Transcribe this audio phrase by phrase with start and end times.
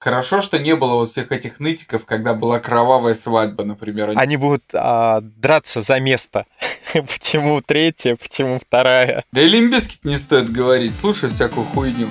[0.00, 4.14] Хорошо, что не было вот всех этих нытиков, когда была кровавая свадьба, например.
[4.16, 6.46] Они будут а, драться за место.
[6.94, 9.24] почему третья, почему вторая?
[9.30, 12.08] Да и Limp Bizkit не стоит говорить, слушай всякую хуйню.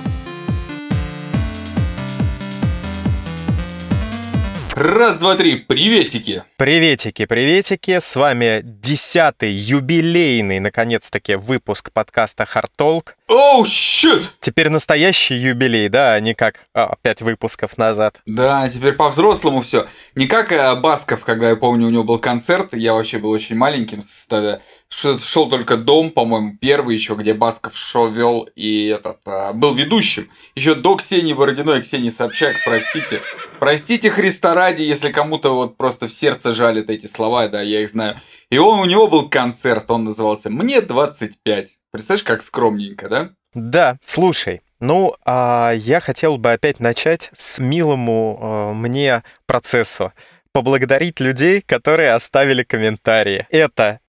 [4.79, 6.45] Раз, два, три, приветики!
[6.55, 13.17] Приветики, приветики, с вами десятый юбилейный, наконец-таки, выпуск подкаста «Хартолк».
[13.27, 14.31] Оу, oh, shit!
[14.39, 18.21] Теперь настоящий юбилей, да, а не как а, пять выпусков назад.
[18.25, 19.87] Да, теперь по-взрослому все.
[20.15, 23.57] Не как а, Басков, когда я помню, у него был концерт, я вообще был очень
[23.57, 29.51] маленьким, тогда шел только дом, по-моему, первый еще, где Басков шел, вел и этот, а,
[29.51, 30.29] был ведущим.
[30.55, 33.19] Еще до Ксении Бородиной, Ксении Собчак, простите.
[33.59, 37.89] Простите Христа ради, если кому-то вот просто в сердце жалят эти слова, да, я их
[37.89, 38.15] знаю.
[38.49, 41.67] И он, у него был концерт, он назывался «Мне 25».
[41.91, 43.29] Представляешь, как скромненько, да?
[43.53, 50.13] Да, слушай, ну, а я хотел бы опять начать с милому э, мне процессу.
[50.53, 53.45] Поблагодарить людей, которые оставили комментарии.
[53.49, 53.99] Это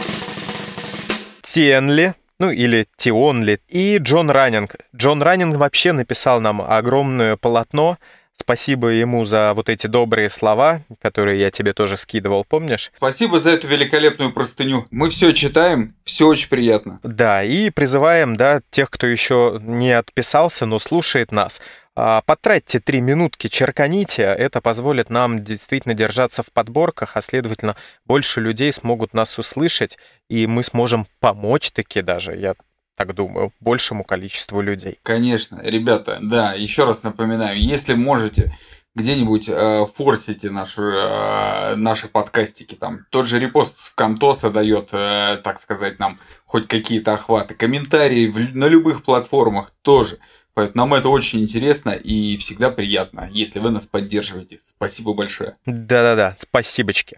[1.43, 4.77] Тенли, ну или Тионли, и Джон Раннинг.
[4.95, 7.99] Джон Раннинг вообще написал нам огромное полотно,
[8.41, 12.91] Спасибо ему за вот эти добрые слова, которые я тебе тоже скидывал, помнишь?
[12.97, 14.87] Спасибо за эту великолепную простыню.
[14.91, 17.01] Мы все читаем, все очень приятно.
[17.03, 21.61] Да, и призываем, да, тех, кто еще не отписался, но слушает нас,
[21.95, 28.41] а, потратьте три минутки, черканите, это позволит нам действительно держаться в подборках, а следовательно больше
[28.41, 29.99] людей смогут нас услышать,
[30.31, 32.55] и мы сможем помочь таки даже, я
[33.01, 34.99] так думаю, большему количеству людей.
[35.03, 38.55] Конечно, ребята, да, еще раз напоминаю, если можете
[38.95, 45.41] где-нибудь э, форсите наши, э, наши подкастики, там тот же репост в Кантоса дает, э,
[45.43, 50.19] так сказать, нам хоть какие-то охваты, комментарии в, на любых платформах тоже.
[50.53, 54.59] Поэтому нам это очень интересно и всегда приятно, если вы нас поддерживаете.
[54.63, 55.57] Спасибо большое.
[55.65, 57.17] Да-да-да, спасибочки.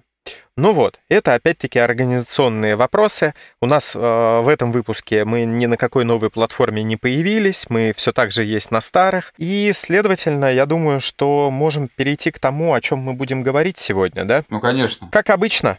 [0.56, 3.34] Ну вот, это опять-таки организационные вопросы.
[3.60, 7.92] У нас э, в этом выпуске мы ни на какой новой платформе не появились, мы
[7.96, 9.32] все так же есть на старых.
[9.38, 14.24] И, следовательно, я думаю, что можем перейти к тому, о чем мы будем говорить сегодня,
[14.24, 14.44] да?
[14.50, 15.08] Ну, конечно.
[15.10, 15.78] Как обычно,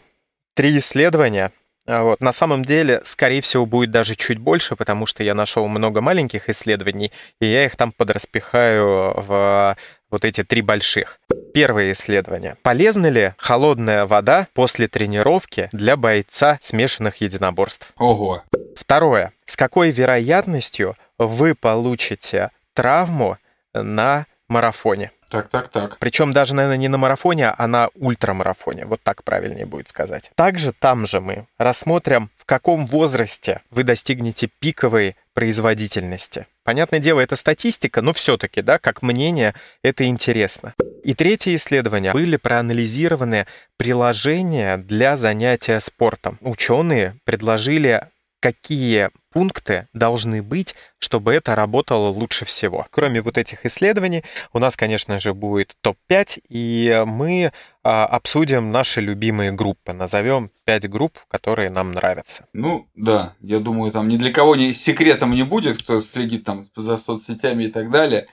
[0.54, 1.52] три исследования.
[1.86, 2.20] А вот.
[2.20, 6.48] На самом деле, скорее всего, будет даже чуть больше, потому что я нашел много маленьких
[6.48, 9.76] исследований, и я их там подраспихаю в
[10.10, 11.18] вот эти три больших.
[11.52, 12.56] Первое исследование.
[12.62, 17.92] Полезна ли холодная вода после тренировки для бойца смешанных единоборств?
[17.96, 18.42] Ого.
[18.76, 19.32] Второе.
[19.44, 23.38] С какой вероятностью вы получите травму
[23.72, 25.10] на марафоне?
[25.28, 25.98] Так, так, так.
[25.98, 28.86] Причем даже, наверное, не на марафоне, а на ультрамарафоне.
[28.86, 30.30] Вот так правильнее будет сказать.
[30.34, 36.46] Также там же мы рассмотрим, в каком возрасте вы достигнете пиковой производительности.
[36.62, 40.74] Понятное дело, это статистика, но все-таки, да, как мнение, это интересно.
[41.02, 42.12] И третье исследование.
[42.12, 43.46] Были проанализированы
[43.76, 46.38] приложения для занятия спортом.
[46.40, 48.08] Ученые предложили
[48.44, 52.86] какие пункты должны быть, чтобы это работало лучше всего.
[52.90, 54.22] Кроме вот этих исследований,
[54.52, 57.52] у нас, конечно же, будет топ-5, и мы
[57.82, 59.94] а, обсудим наши любимые группы.
[59.94, 62.44] Назовем 5 групп, которые нам нравятся.
[62.52, 66.66] Ну, да, я думаю, там ни для кого не секретом не будет, кто следит там
[66.76, 68.26] за соцсетями и так далее.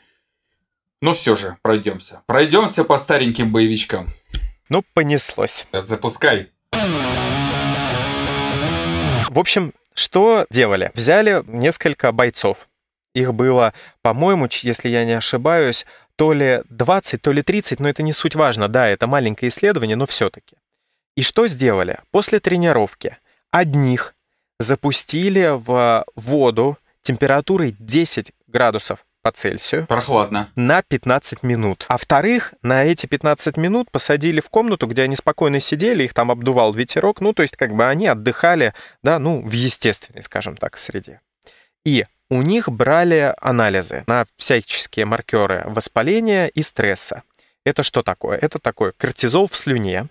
[1.02, 2.22] Но все же, пройдемся.
[2.26, 4.10] Пройдемся по стареньким боевичкам.
[4.68, 5.68] Ну, понеслось.
[5.72, 6.50] Запускай.
[9.32, 10.92] В общем, что делали?
[10.94, 12.68] Взяли несколько бойцов.
[13.14, 15.86] Их было, по-моему, если я не ошибаюсь,
[16.16, 18.68] то ли 20, то ли 30, но это не суть важно.
[18.68, 20.56] Да, это маленькое исследование, но все-таки.
[21.16, 22.00] И что сделали?
[22.12, 23.18] После тренировки
[23.50, 24.16] одних
[24.60, 29.86] запустили в воду температурой 10 градусов по Цельсию.
[29.88, 30.50] Прохладно.
[30.56, 31.86] На 15 минут.
[31.88, 36.32] А вторых на эти 15 минут посадили в комнату, где они спокойно сидели, их там
[36.32, 38.74] обдувал ветерок, ну, то есть как бы они отдыхали,
[39.04, 41.22] да, ну, в естественной, скажем так, среде.
[41.86, 47.24] И у них брали анализы на всяческие маркеры воспаления и стресса.
[47.66, 48.38] Это что такое?
[48.38, 50.08] Это такой кортизол в слюне,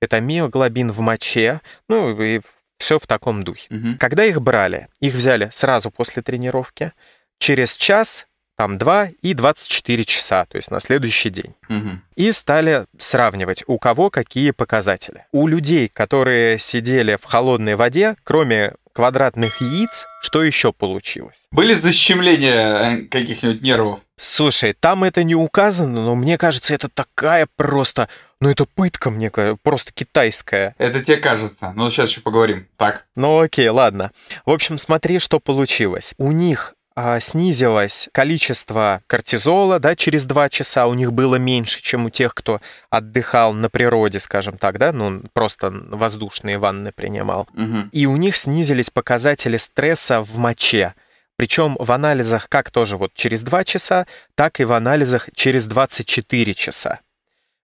[0.00, 2.40] это миоглобин в моче, ну и
[2.78, 3.74] все в таком духе.
[3.74, 3.98] Угу.
[3.98, 6.92] Когда их брали, их взяли сразу после тренировки,
[7.38, 8.26] через час
[8.60, 11.54] там 2 и 24 часа, то есть на следующий день.
[11.70, 11.88] Угу.
[12.16, 15.24] И стали сравнивать, у кого какие показатели.
[15.32, 21.46] У людей, которые сидели в холодной воде, кроме квадратных яиц, что еще получилось?
[21.50, 24.00] Были защемления э, каких-нибудь нервов?
[24.18, 28.10] Слушай, там это не указано, но мне кажется, это такая просто...
[28.42, 29.30] Ну, это пытка, мне
[29.62, 30.74] просто китайская.
[30.76, 31.72] Это тебе кажется.
[31.74, 32.66] Ну, сейчас еще поговорим.
[32.76, 33.06] Так.
[33.16, 34.12] Ну, окей, ладно.
[34.44, 36.12] В общем, смотри, что получилось.
[36.18, 36.74] У них
[37.20, 42.60] снизилось количество кортизола, да, через два часа у них было меньше, чем у тех, кто
[42.90, 47.48] отдыхал на природе, скажем так, да, ну, просто воздушные ванны принимал.
[47.54, 47.88] Мгм.
[47.92, 50.94] И у них снизились показатели стресса в моче.
[51.36, 56.54] Причем в анализах как тоже вот через 2 часа, так и в анализах через 24
[56.54, 57.00] часа.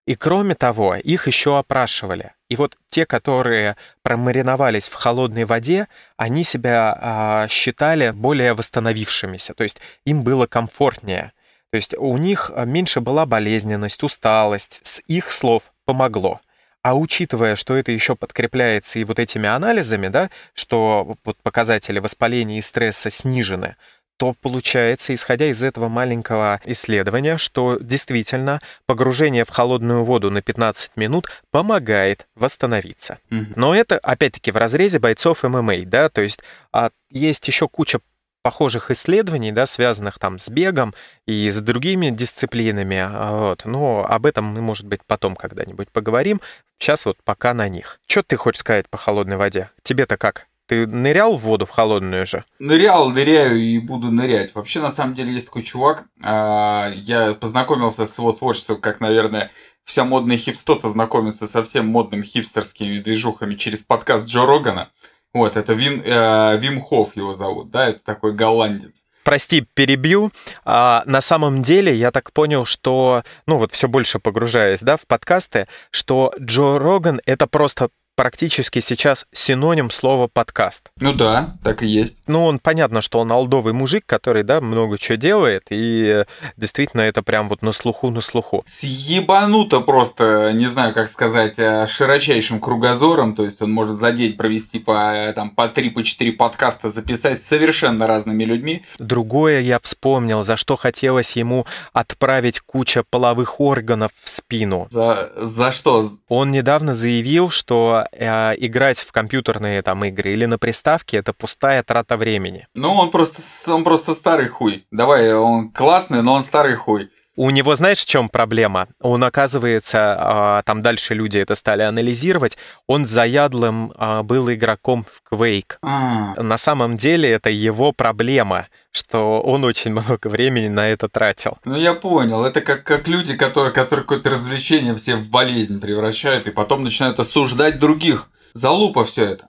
[0.06, 2.32] И кроме того, их еще опрашивали.
[2.48, 9.64] И вот те, которые промариновались в холодной воде, они себя а, считали более восстановившимися, то
[9.64, 11.32] есть им было комфортнее.
[11.70, 14.80] То есть у них меньше была болезненность, усталость.
[14.84, 16.40] С их слов помогло.
[16.82, 22.60] А учитывая, что это еще подкрепляется и вот этими анализами, да, что вот показатели воспаления
[22.60, 23.74] и стресса снижены,
[24.16, 30.96] то получается, исходя из этого маленького исследования, что действительно погружение в холодную воду на 15
[30.96, 33.18] минут помогает восстановиться.
[33.30, 33.52] Мгм.
[33.56, 36.40] Но это, опять-таки, в разрезе бойцов ММА, да, то есть
[36.72, 38.00] а, есть еще куча
[38.46, 40.94] похожих исследований, да, связанных там с бегом
[41.26, 43.64] и с другими дисциплинами, а, вот.
[43.64, 46.40] но об этом мы, может быть, потом когда-нибудь поговорим.
[46.78, 47.98] Сейчас вот пока на них.
[48.06, 49.70] Что ты хочешь сказать по холодной воде?
[49.82, 50.46] Тебе-то как?
[50.66, 52.44] Ты нырял в воду в холодную же?
[52.58, 54.54] Нырял, ныряю и буду нырять.
[54.54, 56.04] Вообще, на самом деле, есть такой чувак.
[56.22, 59.52] а, Я познакомился с его творчеством, как, наверное,
[59.84, 64.90] вся модная хипстота знакомится со всем модными хипстерскими движухами через подкаст Джо Рогана.
[65.32, 69.04] Вот, это Вин, э, Вим Хофф его зовут, да, это такой голландец.
[69.22, 70.30] Прости, перебью.
[70.64, 75.06] А, на самом деле, я так понял, что, ну вот все больше погружаясь, да, в
[75.06, 80.90] подкасты, что Джо Роган— это просто практически сейчас синоним слова подкаст.
[80.98, 82.22] Ну да, так и есть.
[82.26, 86.24] Ну, он понятно, что он алдовый мужик, который, да, много чего делает, и э,
[86.56, 88.64] действительно это прям вот на слуху, на слуху.
[88.66, 94.32] Съебануто просто, не знаю, как сказать, э, широчайшим кругозором, то есть он может за день
[94.32, 98.82] провести по, э, там, по 3-4 подкаста, записать с совершенно разными людьми.
[98.98, 104.88] Другое я вспомнил, за что хотелось ему отправить куча половых органов в спину.
[104.90, 106.08] За, за что?
[106.28, 112.16] Он недавно заявил, что играть в компьютерные там игры или на приставке это пустая трата
[112.16, 112.66] времени.
[112.74, 113.42] Ну, он просто,
[113.72, 114.86] он просто старый хуй.
[114.90, 117.10] Давай, он классный, но он старый хуй.
[117.36, 118.88] У него, знаешь, в чем проблема?
[119.00, 122.56] Он, оказывается, а, там дальше люди это стали анализировать,
[122.86, 125.74] он заядлым а, был игроком в Quake.
[125.82, 131.58] А, На самом деле это его проблема, что он очень много времени на это тратил.
[131.66, 136.46] ну я понял, это как, как люди, которые, которые какое-то развлечение все в болезнь превращают
[136.46, 138.30] и потом начинают осуждать других.
[138.54, 139.48] Залупа все это.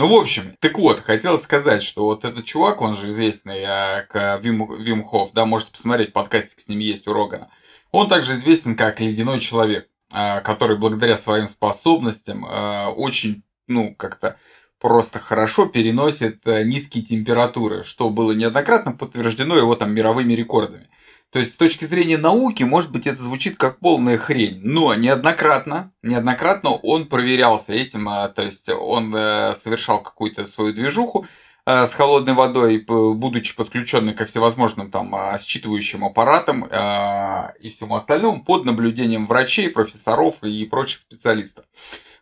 [0.00, 4.06] Ну, в общем, так вот, хотел сказать, что вот этот чувак, он же известный, а,
[4.08, 7.50] к Вим, Вим Хофф, да, можете посмотреть, подкастик с ним есть у Рогана.
[7.92, 14.38] Он также известен как ледяной человек, а, который благодаря своим способностям а, очень, ну, как-то
[14.80, 20.88] просто хорошо переносит низкие температуры, что было неоднократно подтверждено его там мировыми рекордами.
[21.32, 25.92] То есть, с точки зрения науки, может быть, это звучит как полная хрень, но неоднократно,
[26.02, 31.26] неоднократно он проверялся этим, а, то есть он э, совершал какую-то свою движуху
[31.66, 37.94] э, с холодной водой, будучи подключенный ко всевозможным там а, считывающим аппаратам а, и всему
[37.94, 41.64] остальному под наблюдением врачей, профессоров и прочих специалистов.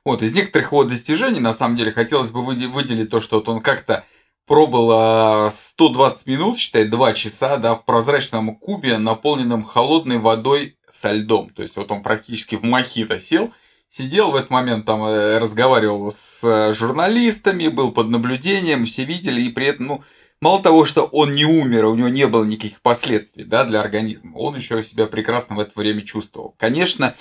[0.05, 3.49] Вот, из некоторых его достижений, на самом деле, хотелось бы выде- выделить то, что вот
[3.49, 4.05] он как-то
[4.49, 11.13] пробыл а, 120 минут, считай, 2 часа, да, в прозрачном кубе, наполненном холодной водой со
[11.13, 11.51] льдом.
[11.51, 13.53] То есть вот он практически в мохито сел,
[13.91, 19.43] сидел в этот момент, там э, разговаривал с э, журналистами, был под наблюдением, все видели,
[19.43, 20.05] и при этом, ну,
[20.41, 24.37] мало того, что он не умер, у него не было никаких последствий, да, для организма,
[24.39, 26.55] он еще себя прекрасно в это время чувствовал.
[26.59, 27.15] Конечно,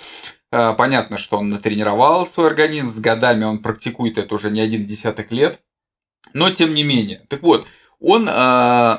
[0.51, 4.85] э, понятно, что он натренировал свой организм, с годами он практикует это уже не один
[4.85, 5.59] десяток лет,
[6.33, 7.25] но тем не менее.
[7.29, 7.67] Так вот,
[7.99, 8.97] он э,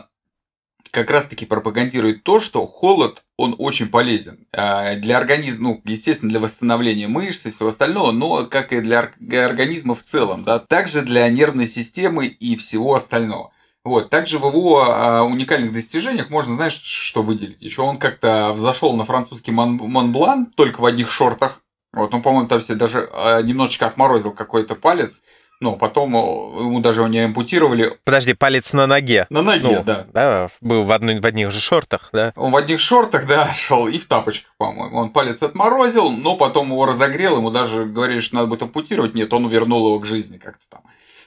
[0.90, 6.40] как раз-таки пропагандирует то, что холод, он очень полезен э, для организма, ну, естественно, для
[6.40, 10.58] восстановления мышц и всего остального, но как и для, ор- для организма в целом, да,
[10.58, 13.52] также для нервной системы и всего остального.
[13.85, 14.11] Вот.
[14.11, 17.62] Также в его э, уникальных достижениях можно, знаешь, что выделить?
[17.62, 21.62] Еще он как-то взошел на французский Мон- Монблан только в одних шортах.
[21.92, 25.23] Вот, он, по-моему, там себе даже э, немножечко отморозил какой-то палец.
[25.60, 27.98] Но потом э, ему даже не ампутировали.
[28.04, 29.26] Подожди, палец на ноге.
[29.28, 30.48] На ноге, Ну, да.
[30.60, 32.32] был в, одной, в одних же шортах, да?
[32.36, 34.96] Он в одних шортах, да, шел и в тапочках, по-моему.
[34.98, 39.14] Он палец отморозил, но потом его разогрел, ему даже говорили, что надо будет ампутировать.
[39.14, 40.80] Нет, он вернул его к жизни как-то там.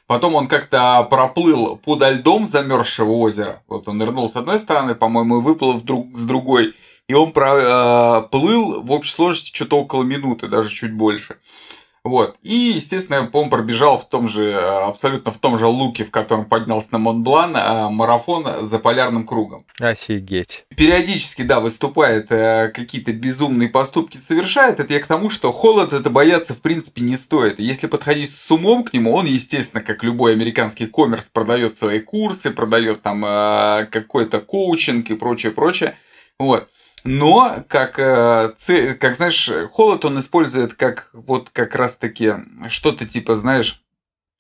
[0.08, 3.62] Потом он как-то проплыл подо льдом замерзшего озера.
[3.68, 6.74] Вот он нырнул с одной стороны, по-моему, и выплыл вдруг с другой.
[7.08, 11.38] И он проплыл в общей сложности что-то около минуты, даже чуть больше.
[12.04, 12.36] Вот.
[12.42, 16.88] И, естественно, по пробежал в том же, абсолютно в том же луке, в котором поднялся
[16.92, 17.52] на Монблан,
[17.94, 19.66] марафон за полярным кругом.
[19.80, 20.66] Офигеть.
[20.76, 24.80] Периодически, да, выступает, какие-то безумные поступки совершает.
[24.80, 27.60] Это я к тому, что холод это бояться, в принципе, не стоит.
[27.60, 32.50] Если подходить с умом к нему, он, естественно, как любой американский коммерс, продает свои курсы,
[32.50, 33.22] продает там
[33.92, 35.96] какой-то коучинг и прочее, прочее.
[36.40, 36.68] Вот.
[37.04, 38.54] Но, как, э,
[39.00, 42.34] как знаешь, холод он использует как вот как раз-таки
[42.70, 43.82] что-то типа, знаешь,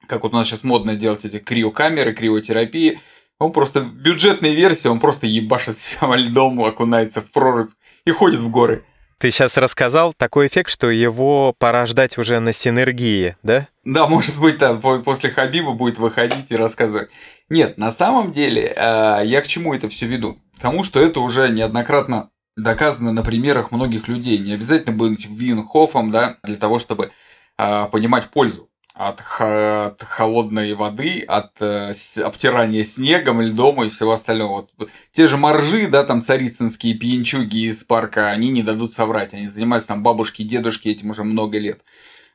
[0.07, 3.01] как вот у нас сейчас модно делать эти криокамеры, криотерапии.
[3.39, 7.71] Он просто бюджетная версия, он просто ебашит себя льдом, окунается в прорубь
[8.05, 8.83] и ходит в горы.
[9.17, 13.67] Ты сейчас рассказал такой эффект, что его пора ждать уже на синергии, да?
[13.83, 17.11] Да, может быть, да, после Хабиба будет выходить и рассказывать.
[17.47, 20.39] Нет, на самом деле, э, я к чему это все веду?
[20.57, 24.37] К тому, что это уже неоднократно доказано на примерах многих людей.
[24.37, 27.11] Не обязательно быть Винхофом, да, для того, чтобы
[27.57, 31.93] э, понимать пользу от, от холодной воды, от э,
[32.23, 34.67] обтирания снегом, льдом и всего остального.
[34.77, 34.89] Вот.
[35.11, 39.33] Те же моржи, да, там царицынские пьянчуги из парка, они не дадут соврать.
[39.33, 41.81] Они занимаются там бабушки, дедушки этим уже много лет.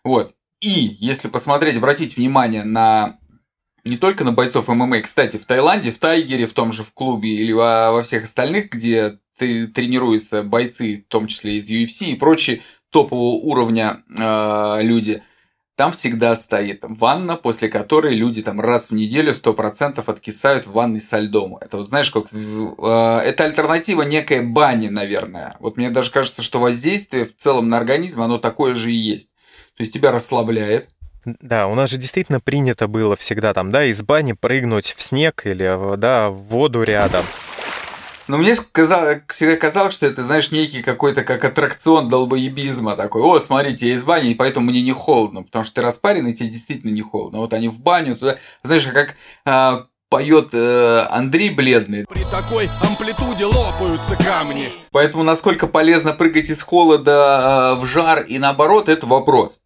[0.02, 0.34] Вот.
[0.60, 3.18] И если посмотреть, обратить внимание на
[3.84, 7.36] не только на бойцов ММА, кстати, в Таиланде, в Тайгере, в том же в клубе
[7.36, 12.62] или во, во всех остальных, где тренируются бойцы, в том числе из UFC и прочие
[12.90, 15.22] топового уровня э, люди,
[15.76, 21.02] там всегда стоит ванна, после которой люди там раз в неделю 100% откисают в ванной
[21.02, 21.58] со льдом.
[21.60, 25.56] Это вот знаешь, как э, это альтернатива некой бани, наверное.
[25.60, 29.28] Вот мне даже кажется, что воздействие в целом на организм, оно такое же и есть.
[29.76, 30.88] То есть тебя расслабляет,
[31.40, 35.42] да, у нас же действительно принято было всегда там, да, из бани прыгнуть в снег
[35.44, 37.24] или, да, в воду рядом.
[38.28, 43.22] Но мне сказал, всегда казалось, что это, знаешь, некий какой-то как аттракцион долбоебизма такой.
[43.22, 46.48] О, смотрите, я из бани, и поэтому мне не холодно, потому что ты распаренный, тебе
[46.48, 47.38] действительно не холодно.
[47.38, 49.14] Вот они в баню туда, знаешь, как
[49.44, 52.06] а, поет э, Андрей Бледный.
[52.06, 54.70] При такой амплитуде лопаются камни.
[54.92, 59.60] Поэтому насколько полезно прыгать из холода э, в жар и наоборот, это вопрос.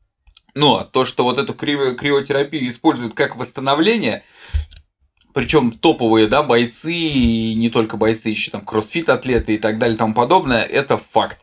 [0.54, 4.24] Но то, что вот эту криотерапию используют как восстановление,
[5.32, 9.98] причем топовые, да, бойцы, и не только бойцы, еще там кроссфит-атлеты и так далее и
[9.98, 11.38] тому подобное, это факт.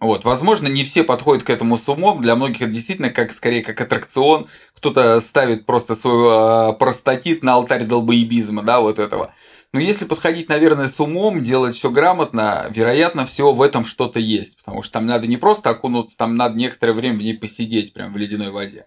[0.00, 3.62] Вот, возможно, не все подходят к этому с умом, для многих это действительно как скорее
[3.62, 9.32] как аттракцион, кто-то ставит просто свой э, простатит на алтарь долбоебизма, да, вот этого.
[9.72, 14.58] Но если подходить, наверное, с умом, делать все грамотно, вероятно, всего в этом что-то есть.
[14.58, 18.12] Потому что там надо не просто окунуться, там надо некоторое время в ней посидеть, прям
[18.12, 18.84] в ледяной воде.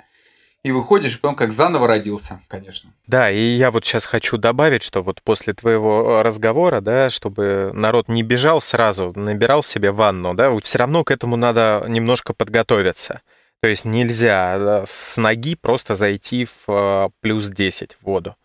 [0.64, 2.92] И выходишь, потом как заново родился, конечно.
[3.06, 7.72] Да, и я вот сейчас хочу добавить, что вот после твоего э, разговора, да, чтобы
[7.74, 12.34] народ не бежал сразу, набирал себе ванну, да, вот все равно к этому надо немножко
[12.34, 13.22] подготовиться.
[13.62, 18.36] То есть нельзя с ноги просто зайти в э, плюс 10 в воду.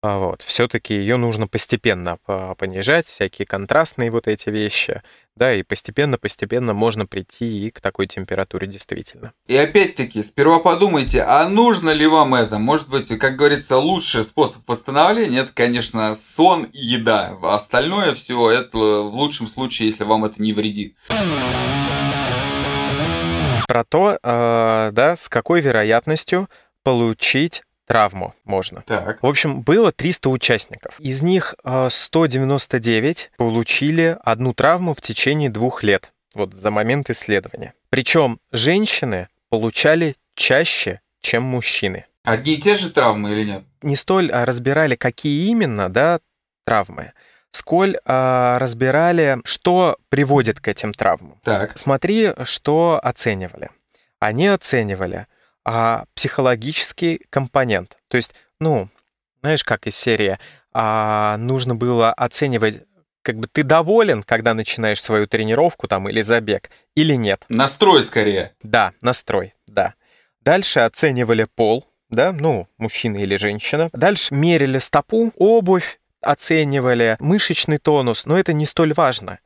[0.00, 0.42] А вот.
[0.42, 2.18] Все-таки ее нужно постепенно
[2.56, 5.02] понижать, всякие контрастные вот эти вещи,
[5.34, 9.32] да, и постепенно-постепенно можно прийти и к такой температуре действительно.
[9.46, 12.58] И опять-таки, сперва подумайте, а нужно ли вам это?
[12.58, 17.36] Может быть, как говорится, лучший способ восстановления это, конечно, сон и еда.
[17.42, 20.96] Остальное все это в лучшем случае, если вам это не вредит
[23.68, 26.48] про то, э, да, с какой вероятностью
[26.82, 28.84] получить травму можно.
[28.86, 29.20] Так.
[29.22, 31.00] В общем, было 300 участников.
[31.00, 37.72] Из них 199 а, получили одну травму в течение двух лет, вот за момент исследования.
[37.88, 42.04] Причем женщины получали чаще, чем мужчины.
[42.24, 43.64] Одни и те же травмы или нет?
[43.82, 46.20] Не столь а разбирали, какие именно, да,
[46.66, 47.12] травмы,
[47.52, 51.40] сколь а, разбирали, что приводит к этим травмам.
[51.42, 51.78] Так.
[51.78, 53.70] Смотри, что оценивали.
[54.20, 55.26] Они оценивали–
[55.64, 57.98] а психологический компонент.
[58.08, 58.88] То есть, ну,
[59.40, 60.38] знаешь, как из серии,
[60.72, 62.82] а, нужно было оценивать,
[63.22, 67.44] как бы ты доволен, когда начинаешь свою тренировку там или забег, или нет.
[67.48, 68.54] Настрой скорее.
[68.62, 69.94] Да, настрой, да.
[70.40, 73.90] Дальше оценивали пол, да, ну, мужчина или женщина.
[73.92, 79.38] Дальше мерили стопу, обувь, оценивали мышечный тонус, но это не столь важно.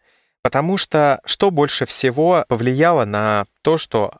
[0.42, 4.14] Потому что что больше всего повлияло на то, что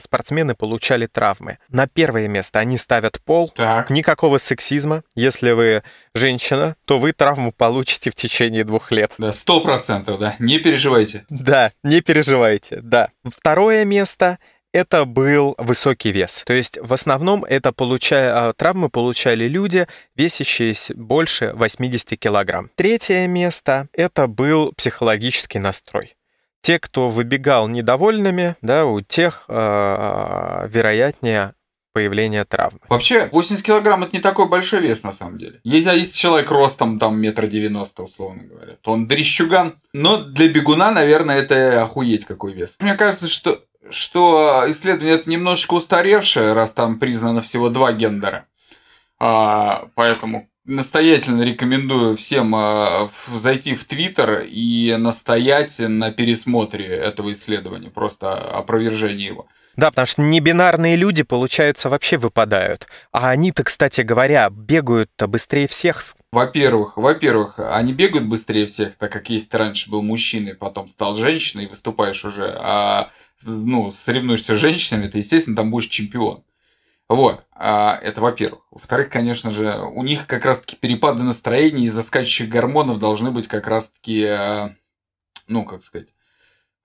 [0.00, 1.58] спортсмены получали травмы.
[1.68, 3.50] На первое место они ставят пол.
[3.50, 3.90] Так.
[3.90, 5.02] Никакого сексизма.
[5.14, 5.82] Если вы
[6.14, 9.14] женщина, то вы травму получите в течение двух лет.
[9.18, 10.36] Да, сто процентов, да.
[10.38, 11.24] Не переживайте.
[11.28, 13.10] Да, не переживайте, да.
[13.24, 14.38] Второе место
[14.72, 16.44] это был высокий вес.
[16.46, 22.70] То есть в основном это получая, травмы получали люди, весящие больше 80 килограмм.
[22.76, 26.14] Третье место это был психологический настрой.
[26.62, 31.54] Те, кто выбегал недовольными, да, у тех э, вероятнее
[31.92, 32.80] появления травмы.
[32.88, 35.60] Вообще, 80 килограмм это не такой большой вес на самом деле.
[35.64, 39.80] Если, если человек ростом там метра девяносто, условно говоря, то он дрищуган.
[39.92, 42.74] Но для бегуна, наверное, это охуеть какой вес.
[42.78, 48.46] Мне кажется, что что исследование это немножечко устаревшее, раз там признано всего два гендера.
[49.18, 57.90] А, поэтому настоятельно рекомендую всем а, зайти в Твиттер и настоять на пересмотре этого исследования,
[57.90, 59.48] просто опровержение его.
[59.76, 62.86] Да, потому что небинарные люди, получается, вообще выпадают.
[63.12, 66.02] А они-то, кстати говоря, бегают-то быстрее всех.
[66.32, 71.14] Во-первых, во-первых, они бегают быстрее всех, так как если ты раньше был мужчиной, потом стал
[71.14, 73.10] женщиной, и выступаешь уже, а,
[73.46, 76.42] ну, соревнуешься с женщинами, то, естественно, там будешь чемпион.
[77.10, 78.62] Вот, а, это во-первых.
[78.70, 83.66] Во-вторых, конечно же, у них как раз-таки перепады настроения из-за скачущих гормонов должны быть как
[83.66, 84.76] раз-таки, а,
[85.48, 86.06] ну, как сказать,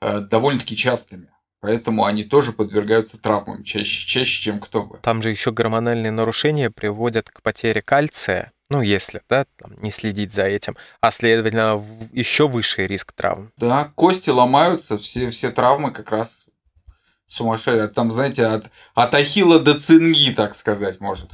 [0.02, 1.28] а, довольно-таки частыми.
[1.60, 4.98] Поэтому они тоже подвергаются травмам чаще, чаще, чем кто бы.
[5.04, 10.34] Там же еще гормональные нарушения приводят к потере кальция, ну, если, да, там, не следить
[10.34, 11.80] за этим, а, следовательно,
[12.12, 13.52] еще высший риск травм.
[13.58, 16.45] Да, кости ломаются, все, все травмы как раз
[17.36, 17.88] сумасшедшие.
[17.90, 21.32] Там, знаете, от, от ахилла до цинги, так сказать, может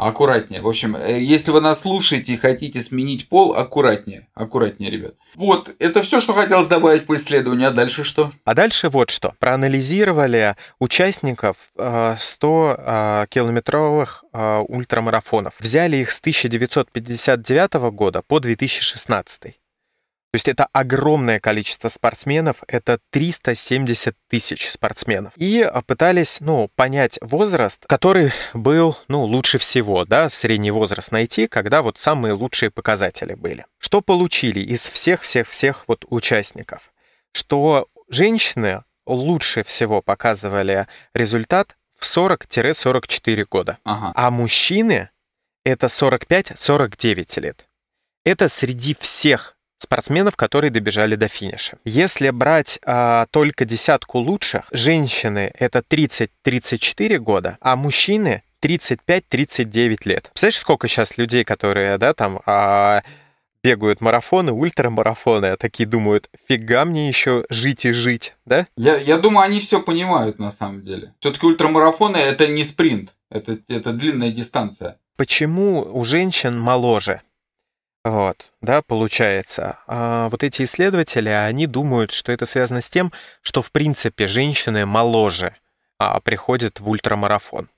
[0.00, 0.62] аккуратнее.
[0.62, 4.28] В общем, э, если вы нас слушаете и хотите сменить пол, аккуратнее.
[4.34, 5.12] Аккуратнее, ребят.
[5.36, 7.68] Вот, это все, что хотелось добавить по исследованию.
[7.68, 8.32] А дальше что?
[8.44, 9.34] А дальше вот что.
[9.38, 15.56] Проанализировали участников 100-километровых э, э, ультрамарафонов.
[15.60, 19.59] Взяли их с 1959 года по 2016.
[20.32, 25.32] То есть это огромное количество спортсменов, это 370 тысяч спортсменов.
[25.36, 31.82] И пытались, ну, понять возраст, который был, ну, лучше всего, да, средний возраст найти, когда
[31.82, 33.66] вот самые лучшие показатели были.
[33.78, 36.92] Что получили из всех-всех-всех вот участников?
[37.32, 44.12] Что женщины лучше всего показывали результат в 40-44 года, ага.
[44.14, 45.10] а мужчины
[45.64, 47.68] это 45-49 лет.
[48.24, 51.78] Это среди всех спортсменов, которые добежали до финиша.
[51.84, 60.30] Если брать а, только десятку лучших, женщины это 30-34 года, а мужчины 35-39 лет.
[60.32, 63.02] Представляешь, сколько сейчас людей, которые, да, там, а,
[63.62, 68.66] бегают марафоны, ультрамарафоны, а такие думают, фига мне еще жить и жить, да?
[68.76, 71.14] Я, я думаю, они все понимают на самом деле.
[71.20, 74.98] Все-таки ультрамарафоны это не спринт, это, это длинная дистанция.
[75.16, 77.20] Почему у женщин моложе?
[78.04, 79.78] Вот, да, получается.
[79.86, 84.86] А вот эти исследователи, они думают, что это связано с тем, что, в принципе, женщины
[84.86, 85.54] моложе
[85.98, 87.68] а, приходят в ультрамарафон.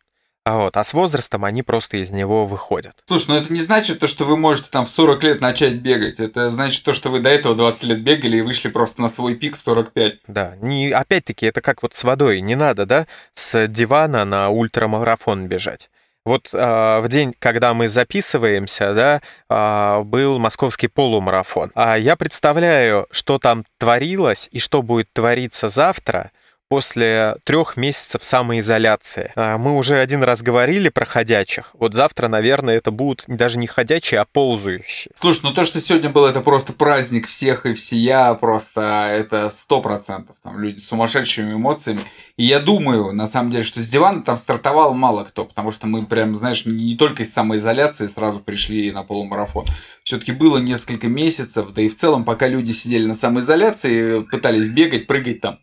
[0.45, 2.97] А, вот, а с возрастом они просто из него выходят.
[3.07, 6.19] Слушай, ну это не значит то, что вы можете там в 40 лет начать бегать.
[6.19, 9.37] Это значит то, что вы до этого 20 лет бегали и вышли просто на свой
[9.37, 10.21] пик в 45.
[10.27, 12.41] Да, не, опять-таки, это как вот с водой.
[12.41, 15.91] Не надо, да, с дивана на ультрамарафон бежать.
[16.25, 21.73] Вот э, в день, когда мы записываемся, да, э, был московский полумарафон.
[21.75, 26.31] А я представляю, что там творилось и что будет твориться завтра–
[26.73, 29.31] после трех месяцев самоизоляции.
[29.37, 31.77] А, мы уже один раз говорили про ходячих.
[31.79, 35.13] Вот завтра, наверное, это будут даже не ходячие, а ползающие.
[35.15, 38.81] Слушай, ну то, что сегодня был, это просто праздник всех и всея, просто
[39.13, 40.37] это сто процентов.
[40.43, 42.01] Там люди с сумасшедшими эмоциями.
[42.39, 45.87] И я думаю, на самом деле, что с дивана там стартовал мало кто, потому что
[45.87, 49.67] мы прям, знаешь, не только из самоизоляции сразу пришли на полумарафон.
[50.05, 55.07] Все-таки было несколько месяцев, да и в целом, пока люди сидели на самоизоляции, пытались бегать,
[55.07, 55.59] прыгать там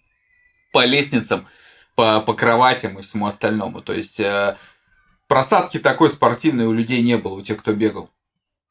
[0.71, 1.47] по лестницам,
[1.95, 3.82] по, по кроватям и всему остальному.
[3.82, 4.58] То есть э,
[5.27, 8.10] просадки такой спортивной у людей не было, у тех, кто бегал.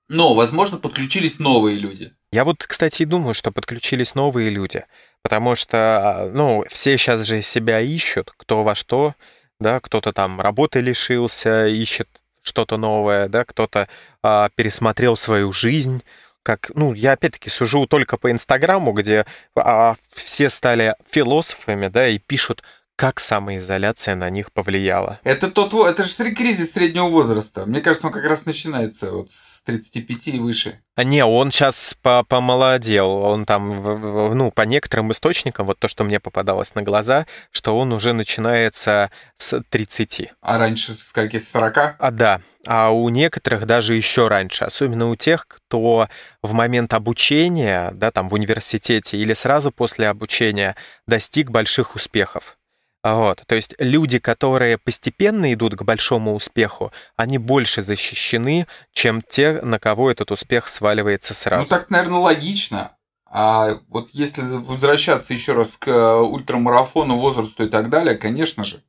[0.08, 2.12] Но, возможно, подключились новые люди.
[2.32, 4.84] Я вот, кстати, и думаю, что подключились новые люди.
[5.22, 9.14] Потому что, ну, все сейчас же себя ищут, кто во что,
[9.60, 12.08] да, кто-то там работы лишился, ищет
[12.42, 13.88] что-то новое, да, кто-то
[14.22, 16.02] а, пересмотрел свою жизнь,
[16.48, 22.18] как, ну, я опять-таки сужу только по Инстаграму, где а, все стали философами, да, и
[22.18, 22.62] пишут,
[22.98, 25.20] как самоизоляция на них повлияла.
[25.22, 27.64] Это тот, это же кризис среднего возраста.
[27.64, 30.80] Мне кажется, он как раз начинается вот с 35 и выше.
[30.96, 33.08] А не, он сейчас по помолодел.
[33.08, 37.92] Он там, ну, по некоторым источникам, вот то, что мне попадалось на глаза, что он
[37.92, 40.32] уже начинается с 30.
[40.40, 41.94] А раньше с каких, с 40?
[42.00, 42.40] А, да.
[42.66, 46.08] А у некоторых даже еще раньше, особенно у тех, кто
[46.42, 50.74] в момент обучения, да, там в университете или сразу после обучения
[51.06, 52.58] достиг больших успехов.
[53.02, 53.44] Вот.
[53.46, 59.78] То есть люди, которые постепенно идут к большому успеху, они больше защищены, чем те, на
[59.78, 61.62] кого этот успех сваливается сразу.
[61.62, 62.96] Ну так, наверное, логично.
[63.30, 68.82] А вот если возвращаться еще раз к э, ультрамарафону, возрасту и так далее, конечно же,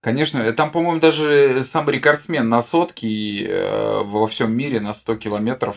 [0.00, 5.16] конечно, э, там, по-моему, даже сам рекордсмен на сотки э, во всем мире на 100
[5.16, 5.76] километров,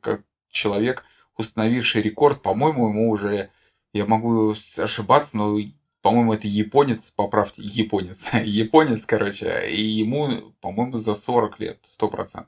[0.00, 1.04] как человек,
[1.36, 3.50] установивший рекорд, по-моему, ему уже,
[3.92, 5.58] я могу ошибаться, но,
[6.02, 12.46] по-моему, это японец, поправьте, японец, японец, короче, и ему, по-моему, за 40 лет, 100%.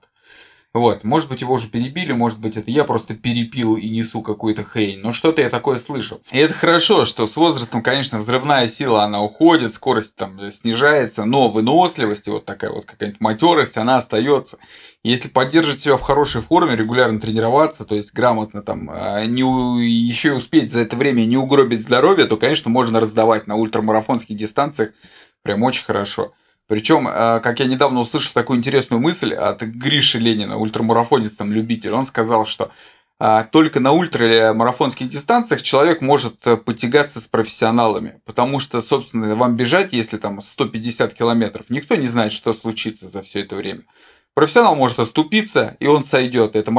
[0.74, 4.64] Вот, может быть, его уже перебили, может быть, это я просто перепил и несу какую-то
[4.64, 6.22] хрень, но что-то я такое слышал.
[6.30, 11.50] И это хорошо, что с возрастом, конечно, взрывная сила, она уходит, скорость там снижается, но
[11.50, 14.56] выносливость, вот такая вот какая-нибудь матерость, она остается.
[15.02, 19.42] Если поддерживать себя в хорошей форме, регулярно тренироваться, то есть грамотно там а, не
[19.86, 24.36] еще и успеть за это время не угробить здоровье, то, конечно, можно раздавать на ультрамарафонских
[24.36, 24.92] дистанциях
[25.42, 26.32] прям очень хорошо.
[26.72, 31.92] Причем, э, как я недавно услышал такую интересную мысль от Гриши Ленина, ультрамарафонец, там, любитель,
[31.92, 32.70] он сказал, что
[33.20, 39.54] э, только на ультрамарафонских дистанциях человек может э, потягаться с профессионалами, потому что, собственно, вам
[39.54, 43.82] бежать, если там 150 километров, никто не знает, что случится за все это время.
[44.32, 46.56] Профессионал может оступиться, и он сойдет.
[46.56, 46.70] Это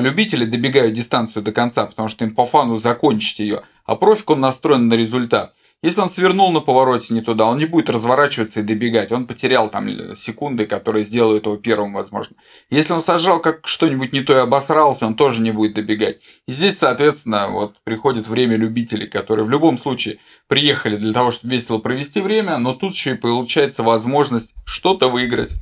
[0.00, 4.40] любители добегают дистанцию до конца, потому что им по фану закончить ее, а профик он
[4.40, 5.54] настроен на результат.
[5.84, 9.12] Если он свернул на повороте не туда, он не будет разворачиваться и добегать.
[9.12, 12.36] Он потерял там секунды, которые сделают его первым, возможно.
[12.70, 16.20] Если он сажал как что-нибудь не то и обосрался, он тоже не будет добегать.
[16.48, 21.52] И здесь, соответственно, вот приходит время любителей, которые в любом случае приехали для того, чтобы
[21.52, 25.52] весело провести время, но тут еще и получается возможность что-то выиграть.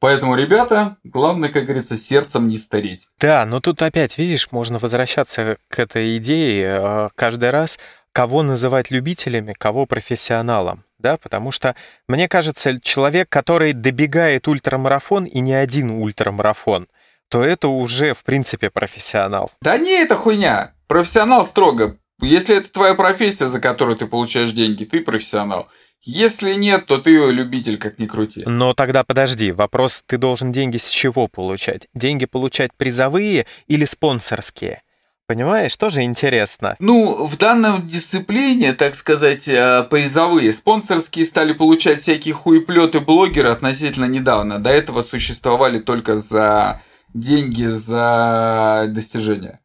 [0.00, 3.08] Поэтому, ребята, главное, как говорится, сердцем не стареть.
[3.18, 7.78] Да, но тут опять, видишь, можно возвращаться к этой идее э, каждый раз,
[8.16, 10.84] кого называть любителями, кого профессионалом.
[10.98, 11.76] Да, потому что,
[12.08, 16.88] мне кажется, человек, который добегает ультрамарафон и не один ультрамарафон,
[17.28, 19.50] то это уже, в принципе, профессионал.
[19.60, 20.72] Да не, это хуйня.
[20.86, 21.98] Профессионал строго.
[22.22, 25.68] Если это твоя профессия, за которую ты получаешь деньги, ты профессионал.
[26.00, 28.44] Если нет, то ты любитель, как ни крути.
[28.46, 31.88] Но тогда подожди, вопрос, ты должен деньги с чего получать?
[31.92, 34.80] Деньги получать призовые или спонсорские?
[35.26, 36.76] Понимаешь, тоже интересно.
[36.78, 44.04] Ну, в данном дисциплине, так сказать, э, призовые спонсорские стали получать всякие хуеплеты блогеры относительно
[44.04, 44.60] недавно.
[44.60, 46.80] До этого существовали только за
[47.12, 49.58] деньги за достижения.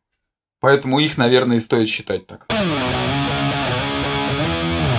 [0.62, 2.48] Поэтому их, наверное, и стоит считать так.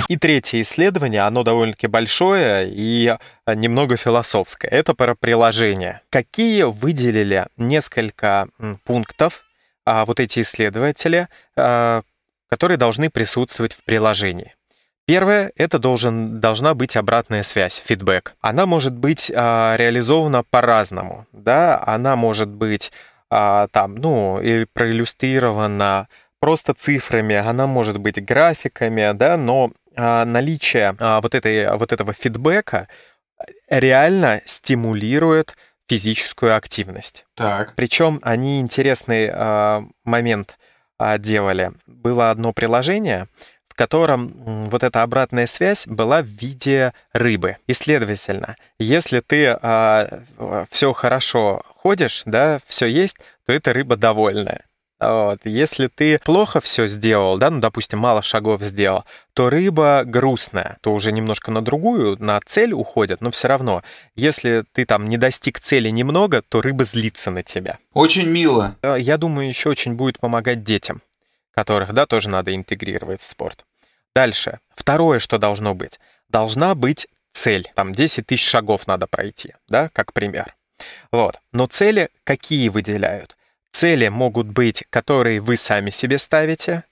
[0.09, 4.69] И третье исследование, оно довольно-таки большое и немного философское.
[4.69, 6.03] Это про приложение.
[6.11, 8.49] Какие выделили несколько
[8.85, 9.45] пунктов,
[9.85, 12.03] а, вот эти исследователи, а,
[12.49, 14.55] которые должны присутствовать в приложении.
[15.07, 18.35] Первое— это должен, должна быть обратная связь, фидбэк.
[18.41, 21.27] Она может быть а, реализована по-разному.
[21.33, 21.83] Да?
[21.85, 22.93] Она может быть
[23.31, 30.95] а, там, ну, или проиллюстрирована просто цифрами, она может быть графиками, да, но а, наличие
[30.99, 32.89] а, вот, этой, вот этого фидбэка
[33.69, 35.55] реально стимулирует
[35.93, 37.27] физическую активность.
[37.35, 37.75] Так.
[37.75, 40.57] Причем они интересный э, момент
[40.99, 41.73] э, делали.
[41.87, 43.29] Было одно приложение,
[43.69, 44.33] в котором
[44.71, 47.59] вот эта обратная связь была в виде рыбы.
[47.67, 53.97] И, следовательно, если ты э, а, все хорошо ходишь, да, все есть, то эта рыба
[53.97, 54.65] довольная.
[55.03, 55.41] Вот.
[55.45, 60.95] Если ты плохо все сделал, да, ну, допустим, мало шагов сделал, то рыба грустная, то
[60.95, 63.83] уже немножко на другую, на цель уходит, но все равно,
[64.15, 67.79] если ты там не достиг цели немного, то рыба злится на тебя.
[67.93, 68.77] Очень мило.
[68.83, 71.03] А, я думаю, еще очень будет помогать детям,
[71.53, 73.65] которых, да, тоже надо интегрировать в спорт.
[74.15, 74.61] Дальше.
[74.77, 75.99] Второе, что должно быть.
[76.29, 77.71] Должна быть цель.
[77.75, 80.55] Там 10 тысяч шагов надо пройти, да, как пример.
[81.11, 81.41] Вот.
[81.53, 83.37] Но цели какие выделяют?
[83.73, 86.85] Цели могут быть, которые вы сами себе ставите,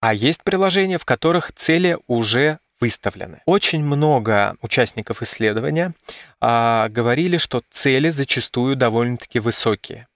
[0.00, 3.40] а есть приложения, в которых цели уже выставлены.
[3.46, 5.94] Очень много участников исследования
[6.40, 10.08] а, говорили, что цели зачастую довольно-таки высокие.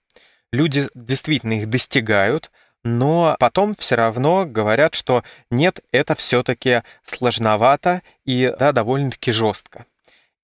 [0.51, 2.51] Люди действительно их достигают,
[2.83, 9.85] но потом все равно говорят, что нет, это все-таки сложновато и да, довольно-таки жестко.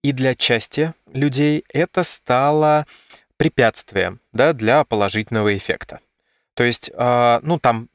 [0.03, 2.85] И для части людей это стало
[3.37, 5.99] препятствием да, для положительного эффекта.
[6.53, 7.89] То есть, э, ну там,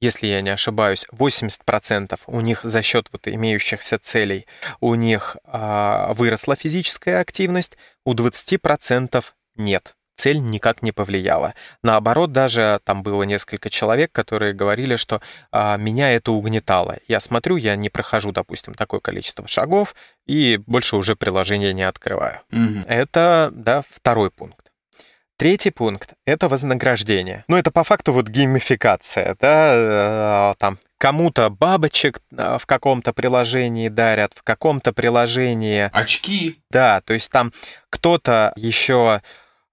[0.00, 4.46] если я не ошибаюсь, 80% у них за счет вот имеющихся целей
[4.80, 9.24] у них э, выросла физическая активность, у 20%
[9.56, 11.54] нет цель никак не повлияла.
[11.82, 16.98] Наоборот, даже там было несколько человек, которые говорили, что а, меня это угнетало.
[17.08, 22.40] Я смотрю, я не прохожу, допустим, такое количество шагов и больше уже приложение не открываю.
[22.52, 22.84] Угу.
[22.86, 24.61] Это, да, второй пункт.
[25.42, 27.44] Третий пункт— это вознаграждение.
[27.48, 33.88] Ну, это по факту вот геймификация, да, э, там кому-то бабочек э, в каком-то приложении
[33.88, 35.90] дарят, в каком-то приложении...
[35.92, 36.60] Очки.
[36.70, 37.52] Да, то есть там
[37.90, 39.20] кто-то еще,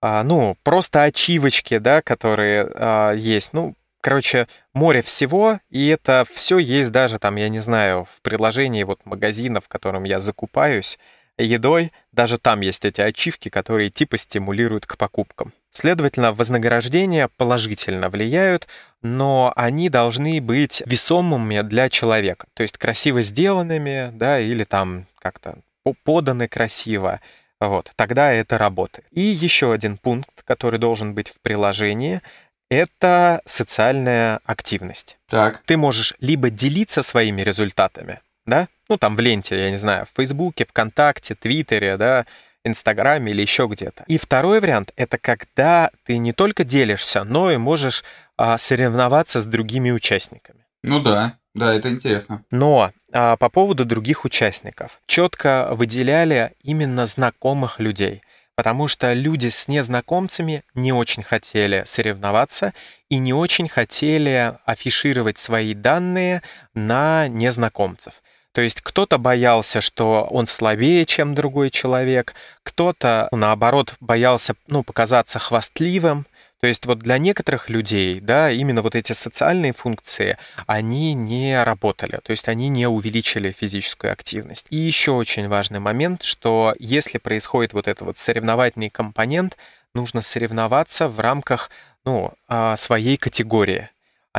[0.02, 3.54] а, ну, просто ачивочки, да, которые есть.
[3.54, 8.82] Ну, короче, море всего, и это все есть даже там, я не знаю, в приложении
[8.82, 10.98] вот магазина, в котором я закупаюсь,
[11.44, 15.54] едой, даже там есть эти ачивки, которые типа стимулируют к покупкам.
[15.72, 18.68] Следовательно, вознаграждения положительно влияют,
[19.02, 25.60] но они должны быть весомыми для человека, то есть красиво сделанными, да, или там как-то
[26.04, 27.22] поданы красиво.
[27.60, 29.08] Вот, тогда это работает.
[29.12, 32.22] И еще один пункт, который должен быть в приложении,
[32.70, 35.18] это социальная активность.
[35.28, 35.62] Так.
[35.66, 40.16] Ты можешь либо делиться своими результатами, да, ну там в ленте, я не знаю, в
[40.16, 42.26] Фейсбуке, ВКонтакте, Твиттере, да,
[42.64, 44.04] Инстаграме или еще где-то.
[44.08, 48.04] И второй вариант— это когда ты не только делишься, но и можешь
[48.38, 50.66] а, соревноваться с другими участниками.
[50.84, 52.44] Ну да, да, это интересно.
[52.52, 55.00] Но а, по поводу других участников.
[55.08, 58.24] Четко выделяли именно знакомых людей
[58.60, 62.74] потому что люди с незнакомцами не очень хотели соревноваться
[63.08, 66.42] и не очень хотели афишировать свои данные
[66.74, 68.22] на незнакомцев.
[68.54, 72.34] То есть кто-то боялся, что он слабее, чем другой человек,
[72.64, 76.26] кто-то, наоборот, боялся ну, показаться хвастливым,
[76.60, 82.20] то есть вот для некоторых людей, да, именно вот эти социальные функции, они не работали,
[82.22, 84.66] то есть они не увеличили физическую активность.
[84.70, 89.56] И еще очень важный момент, что если происходит вот этот вот соревновательный компонент,
[89.96, 91.70] нужно соревноваться в рамках
[92.04, 93.90] ну, а, своей категории.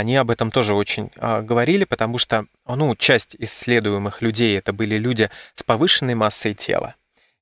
[0.00, 4.96] Они об этом тоже очень э, говорили, потому что ну, часть исследуемых людей это были
[4.96, 6.94] люди с повышенной массой тела.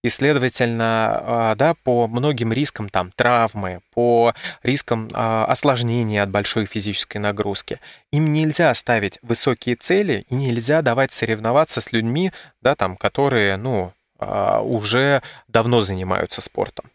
[0.02, 6.66] И, следовательно, а, да, по многим рискам там, травмы, по рискам а, осложнения от большой
[6.66, 7.78] физической нагрузки,
[8.12, 13.92] им нельзя ставить высокие цели и нельзя давать соревноваться с людьми, да, там, которые ну,
[14.18, 16.90] уже давно занимаются спортом.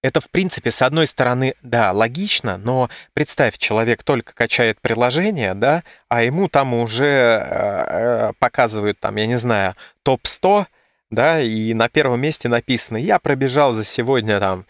[0.00, 5.82] Это, в принципе, с одной стороны, да, логично, но представь, человек только качает приложение, да,
[6.08, 7.06] а ему там уже
[7.44, 10.66] э, показывают, там, я не знаю, топ-100,
[11.10, 14.66] да, и на первом месте написано, я пробежал за сегодня там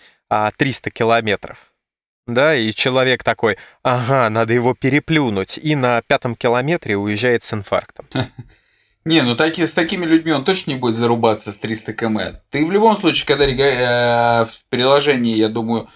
[0.56, 1.72] 300 а, километров.
[2.26, 8.06] Да, и человек такой, ага, надо его переплюнуть, и на пятом километре уезжает с инфарктом.
[9.08, 12.42] Не, ну таки, с такими людьми он точно не будет зарубаться с 300 км.
[12.50, 15.88] Ты в любом случае, когда э, в приложении, я думаю,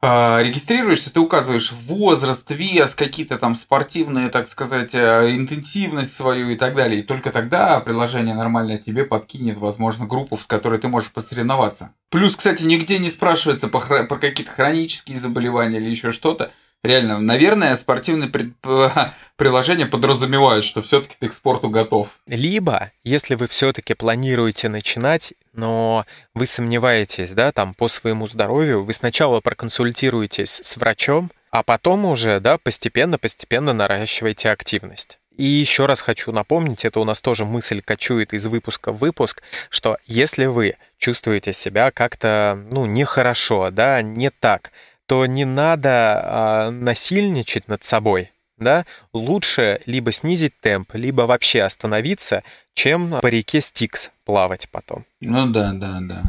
[0.00, 6.56] а, регистрируешься, ты указываешь возраст, вес, какие-то там спортивные, так сказать, э, интенсивность свою и
[6.56, 7.02] так далее.
[7.02, 11.94] И только тогда приложение нормальное тебе подкинет, возможно, группу, с которой ты можешь посоревноваться.
[12.10, 16.50] Плюс, кстати, нигде не спрашивается по, про какие-то хронические заболевания или еще что-то.
[16.84, 18.54] Реально, наверное, спортивные пред...
[19.36, 22.18] приложения подразумевают, что все-таки ты к спорту готов.
[22.26, 28.92] Либо, если вы все-таки планируете начинать, но вы сомневаетесь, да, там по своему здоровью, вы
[28.94, 35.18] сначала проконсультируетесь с врачом, а потом уже, да, постепенно-постепенно наращиваете активность.
[35.36, 39.42] И еще раз хочу напомнить, это у нас тоже мысль кочует из выпуска в выпуск,
[39.70, 44.72] что если вы чувствуете себя как-то, ну, нехорошо, да, не так,
[45.06, 52.42] то не надо а, насильничать над собой, да, лучше либо снизить темп, либо вообще остановиться,
[52.74, 55.04] чем по реке Стикс плавать потом.
[55.20, 56.22] Ну да, да, да.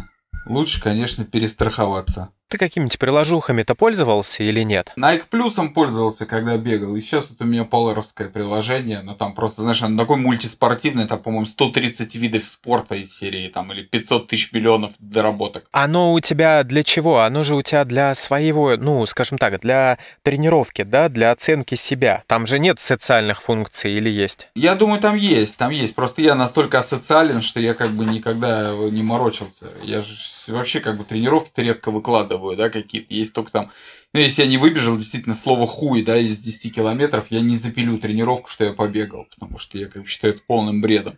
[0.46, 2.30] Лучше, конечно, перестраховаться.
[2.50, 4.94] Ты какими-то приложухами-то пользовался или нет?
[4.96, 6.96] Nike Плюсом пользовался, когда бегал.
[6.96, 9.02] И сейчас вот у меня поларовское приложение.
[9.02, 11.08] Но там просто, знаешь, оно такое мультиспортивное.
[11.08, 13.48] Там, по-моему, 130 видов спорта из серии.
[13.48, 15.66] Там, или 500 тысяч миллионов доработок.
[15.72, 17.22] Оно у тебя для чего?
[17.22, 21.10] Оно же у тебя для своего, ну, скажем так, для тренировки, да?
[21.10, 22.24] Для оценки себя.
[22.28, 24.50] Там же нет социальных функций или есть?
[24.54, 25.58] Я думаю, там есть.
[25.58, 25.96] Там есть.
[25.96, 29.72] Просто я настолько асоциален, что я как бы никогда не морочился.
[29.82, 30.16] Я же
[30.50, 33.14] вообще как бы тренировки-то редко выкладываю выкладываю, да, какие-то.
[33.14, 33.72] Есть только там,
[34.14, 37.98] ну, если я не выбежал, действительно, слово хуй, да, из 10 километров, я не запилю
[37.98, 41.18] тренировку, что я побегал, потому что я, как бы, считаю это полным бредом.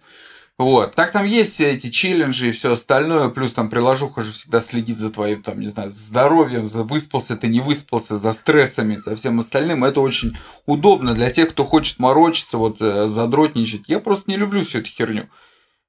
[0.58, 0.96] Вот.
[0.96, 5.10] Так там есть эти челленджи и все остальное, плюс там приложуха же всегда следит за
[5.12, 9.84] твоим, там, не знаю, здоровьем, за выспался ты, не выспался, за стрессами, за всем остальным.
[9.84, 13.90] Это очень удобно для тех, кто хочет морочиться, вот, э, задротничать.
[13.90, 15.28] Я просто не люблю всю эту херню.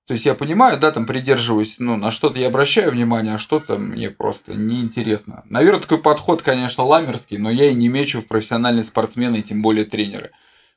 [0.06, 3.76] То есть я понимаю, да, там придерживаюсь, ну, на что-то я обращаю внимание, а что-то
[3.76, 5.42] мне просто неинтересно.
[5.46, 9.62] Наверное, такой подход, конечно, ламерский, но я и не мечу в профессиональные спортсмены, и тем
[9.62, 10.30] более тренеры.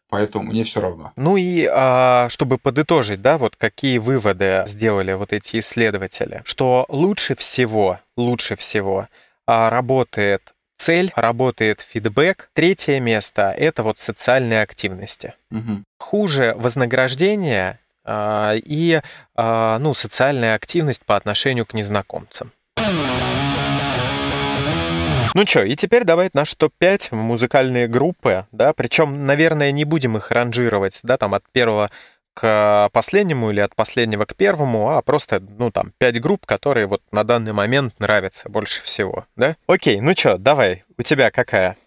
[0.09, 1.11] Поэтому мне все равно.
[1.15, 7.35] Ну и а, чтобы подытожить, да, вот какие выводы сделали вот эти исследователи, что лучше
[7.35, 9.07] всего, лучше всего
[9.45, 10.41] а, работает
[10.77, 12.49] цель, работает фидбэк.
[12.53, 15.35] Третье место— это вот социальные активности.
[15.51, 15.85] Мгм.
[15.99, 17.77] Хуже вознаграждение
[18.63, 19.01] и
[19.35, 22.51] а, ну, социальная активность по отношению к незнакомцам.
[25.35, 30.31] Ну что, и теперь давай наш топ-5 музыкальные группы, да, причем, наверное, не будем их
[30.31, 31.91] ранжировать, да, там от первого
[32.33, 37.01] к последнему или от последнего к первому, а просто, ну, там, пять групп, которые вот
[37.11, 39.55] на данный момент нравятся больше всего, да?
[39.67, 41.77] Окей, ну что, давай, у тебя какая?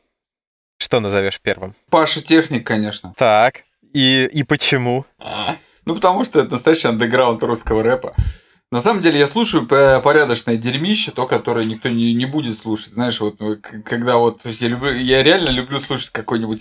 [0.79, 1.75] Что назовешь первым?
[1.91, 3.15] Паша Техник, конечно.
[3.17, 5.05] Так, и, и почему?
[5.85, 8.15] Ну, потому что это настоящий андеграунд русского рэпа.
[8.71, 12.93] На самом деле я слушаю п- порядочное дерьмище, то, которое никто не, не будет слушать.
[12.93, 16.61] Знаешь, вот к- когда вот, я люблю, я реально люблю слушать какой-нибудь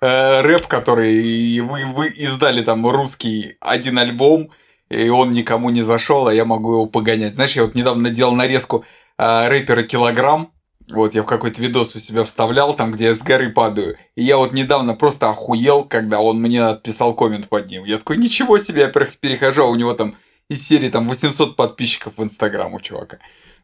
[0.00, 4.50] э, рэп, который вы, вы издали там русский один альбом,
[4.88, 7.34] и он никому не зашел, а я могу его погонять.
[7.34, 8.84] Знаешь, я вот недавно делал нарезку
[9.18, 10.52] э, рэпера Килограмм,
[10.88, 13.96] вот, я в какой-то видос у себя вставлял, там, где я с горы падаю.
[14.16, 17.84] И я вот недавно просто охуел, когда он мне отписал коммент под ним.
[17.84, 20.14] Я такой, ничего себе, я пере- перехожу, а у него там
[20.48, 23.18] из серии там 800 подписчиков в Инстаграм у чувака.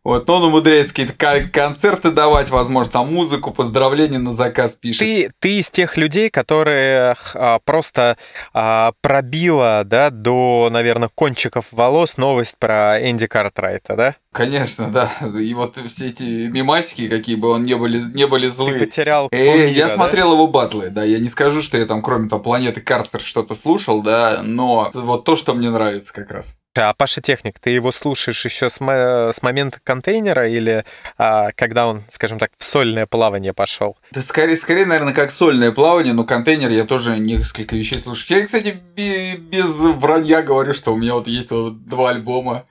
[0.05, 5.01] Вот, но он умудряется какие-то ко- концерты давать, возможно, там музыку, поздравления на заказ пишет.
[5.01, 8.17] Ты, ты из тех людей, которые а, просто
[8.55, 14.15] а, пробила, да, до, наверное, кончиков волос новость про Энди Картрайта, да?
[14.33, 15.11] Конечно, да.
[15.41, 18.79] И вот все эти мимасики, какие бы он не были, не были Ты злые.
[18.79, 19.95] потерял Э, полмира, я да?
[19.95, 23.55] смотрел его батлы, да, я не скажу, что я там, кроме там планеты Картер, что-то
[23.55, 26.55] слушал, да, но вот то, что мне нравится как раз.
[26.81, 30.85] А Паша Техник, ты его слушаешь еще с, с момента контейнера или
[31.17, 33.97] а, когда он, скажем так, в сольное плавание пошел?
[34.13, 38.39] Да скорее, скорее, наверное, как сольное плавание, но контейнер я тоже несколько вещей слушаю.
[38.39, 42.67] Я, кстати, без вранья говорю, что у меня вот есть вот два альбома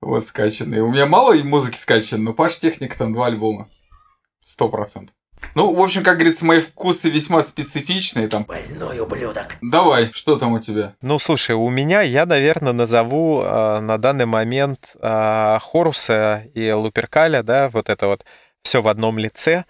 [0.00, 0.82] вот скачанные.
[0.82, 3.68] У меня мало музыки скачано, но Паш Техник там два альбома.
[4.42, 5.14] Сто процентов.
[5.54, 8.44] Ну, в общем, как говорится, мои вкусы весьма специфичные там.
[8.44, 9.56] Больной ублюдок.
[9.60, 10.94] Давай, что там у тебя?
[11.02, 17.42] Ну, слушай, у меня я, наверное, назову а, на данный момент а, Хоруса и Луперкаля,
[17.42, 18.24] да, вот это вот
[18.62, 19.64] все в одном лице.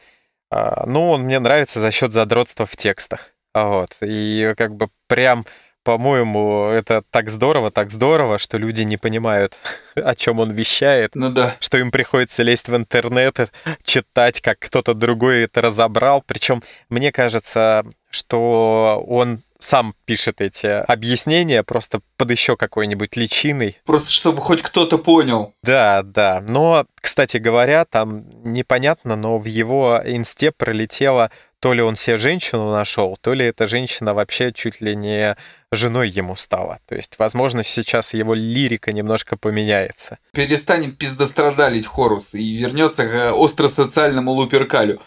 [0.50, 3.30] А, ну, он мне нравится за счет задротства в текстах.
[3.52, 3.96] А Вот.
[4.02, 5.46] И как бы прям,
[5.82, 9.56] по-моему, это так здорово, так здорово, что люди не понимают,
[9.94, 11.14] о чем он вещает.
[11.14, 11.56] Ну да.
[11.60, 13.46] что им приходится лезть в интернет, и
[13.84, 16.22] читать, как кто-то другой это разобрал.
[16.26, 23.78] Причем мне кажется, что он сам пишет эти объяснения просто под еще какой-нибудь личиной.
[23.84, 25.52] Просто чтобы хоть кто-то понял.
[25.62, 26.42] Да, да.
[26.46, 31.30] Но, кстати говоря, там непонятно, но в его инсте пролетело
[31.60, 35.36] то ли он себе женщину нашел, то ли эта женщина вообще чуть ли не
[35.70, 36.80] женой ему стала.
[36.86, 40.18] То есть, возможно, сейчас его лирика немножко поменяется.
[40.32, 45.00] Перестанем пиздострадалить Хорус и вернется к остросоциальному Луперкалю.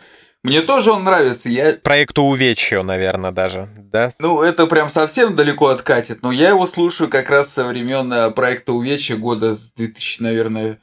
[0.44, 4.12] Мне тоже он нравится, я Проекту увечью, наверное, даже, да?
[4.20, 8.30] Ну, это прям совсем далеко откатит, но я его слушаю как раз со времен э,
[8.32, 10.80] проекта Увечья года с 2000, наверное,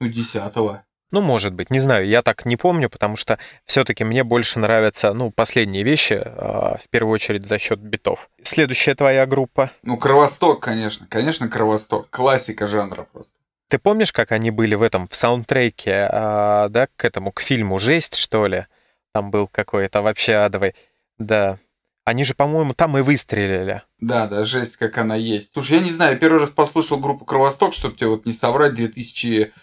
[0.00, 0.80] ну, 10-го.
[1.16, 5.14] Ну, может быть, не знаю, я так не помню, потому что все-таки мне больше нравятся,
[5.14, 8.28] ну, последние вещи, а, в первую очередь за счет битов.
[8.42, 9.70] Следующая твоя группа?
[9.82, 13.32] Ну, Кровосток, конечно, конечно, Кровосток, классика жанра просто.
[13.68, 17.78] Ты помнишь, как они были в этом, в саундтреке, а, да, к этому, к фильму
[17.78, 18.66] «Жесть», что ли?
[19.14, 20.74] Там был какой-то вообще адовый,
[21.16, 21.56] да.
[22.04, 23.80] Они же, по-моему, там и выстрелили.
[24.00, 25.54] Да, да, жесть, как она есть.
[25.54, 28.74] Слушай, я не знаю, я первый раз послушал группу «Кровосток», чтобы тебе вот не соврать,
[28.74, 29.54] 2000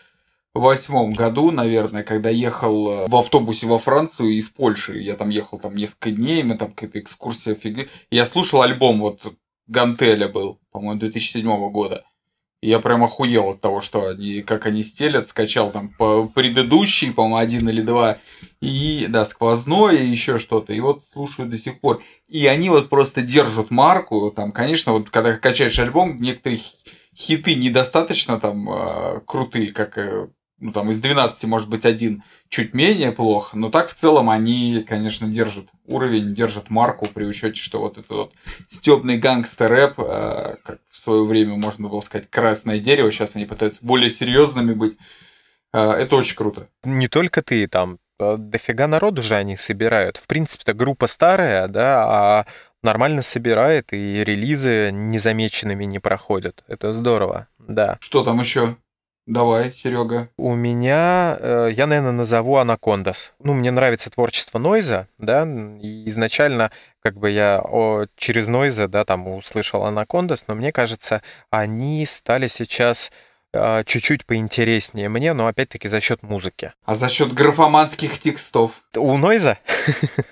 [0.59, 4.99] восьмом году, наверное, когда ехал э, в автобусе во Францию из Польши.
[4.99, 7.87] Я там ехал там несколько дней, мы там какая-то экскурсия фигня.
[8.11, 9.33] Я слушал альбом вот
[9.67, 12.05] Гантеля был, по-моему, 2007 года.
[12.61, 17.11] И я прям охуел от того, что они, как они стелят, скачал там по предыдущий,
[17.11, 18.19] по-моему, один или два,
[18.61, 22.01] и, да, сквозное, и еще что-то, и вот слушаю до сих пор.
[22.29, 26.61] И они вот просто держат марку, там, конечно, вот когда качаешь альбом, некоторые
[27.13, 30.29] хиты недостаточно там э, крутые, как э,
[30.63, 34.85] ну, там, из 12, может быть, один чуть менее плох, но так в целом они,
[34.87, 38.33] конечно, держат уровень, держат марку при учете, что вот это вот
[38.69, 43.85] стебный гангстер-рэп, э, как в свое время можно было сказать, красное дерево, сейчас они пытаются
[43.85, 44.97] более серьезными быть.
[45.73, 46.69] Э, это очень круто.
[46.85, 50.15] Не только ты, там э, дофига народу же они собирают.
[50.15, 52.45] В принципе-то группа старая, да, а
[52.81, 56.63] нормально собирает, и релизы незамеченными не проходят.
[56.69, 57.97] Это здорово, да.
[57.99, 58.77] Что там еще?
[59.25, 60.29] Давай, Серега.
[60.37, 63.31] У меня, э, я, наверное, назову Анакондас.
[63.39, 65.47] Ну, мне нравится творчество Нойза, да,
[65.81, 66.71] и изначально
[67.01, 72.47] как бы я о, через Нойза, да, там услышал Анакондас, но мне кажется, они стали
[72.47, 73.11] сейчас
[73.53, 76.73] а, чуть-чуть поинтереснее мне, но опять-таки за счет музыки.
[76.85, 78.81] А за счет графоманских текстов?
[78.95, 79.59] У Нойза?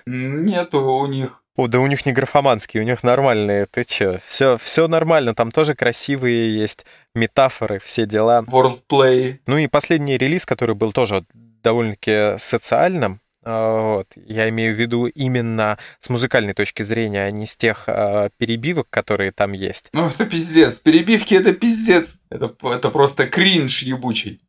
[0.06, 1.41] Нет, у них.
[1.54, 3.66] О, да у них не графоманские, у них нормальные.
[3.66, 4.18] Ты чё?
[4.24, 8.44] Все, все нормально, там тоже красивые есть метафоры, все дела.
[8.48, 9.38] Wordplay.
[9.46, 14.08] Ну и последний релиз, который был тоже довольно-таки социальным, а, вот.
[14.14, 18.88] Я имею в виду именно с музыкальной точки зрения, а не с тех э, перебивок,
[18.88, 19.88] которые там есть.
[19.92, 20.78] Ну, это пиздец.
[20.78, 22.18] Перебивки это пиздец.
[22.30, 24.40] Это, это просто кринж ебучий.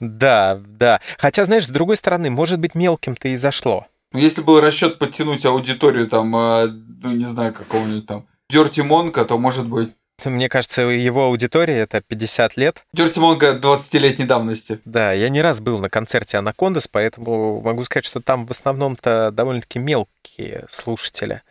[0.00, 1.00] Да, да.
[1.18, 3.86] Хотя, знаешь, с другой стороны, может быть, мелким-то и зашло.
[4.14, 9.24] Ну, если был расчет подтянуть аудиторию там, э, ну, не знаю, какого-нибудь там Дерти Монка,
[9.24, 9.92] то может быть.
[10.24, 12.84] Мне кажется, его аудитория это 50 лет.
[12.92, 14.78] Дерти Монка 20-летней давности.
[14.84, 19.32] Да, я не раз был на концерте Анакондас, поэтому могу сказать, что там в основном-то
[19.32, 21.42] довольно-таки мелкие слушатели.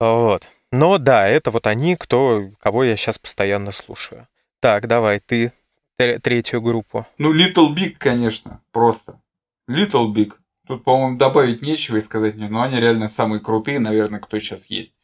[0.00, 0.42] Вот.
[0.72, 4.26] Но да, это вот они, кто, кого я сейчас постоянно слушаю.
[4.58, 5.52] Так, давай, ты
[5.96, 7.06] третью группу.
[7.16, 9.20] Ну, Little Big, конечно, просто.
[9.70, 10.32] Little Big.
[10.70, 14.66] Тут, по-моему, добавить нечего и сказать нет, но они реально самые крутые, наверное, кто сейчас
[14.66, 14.94] есть.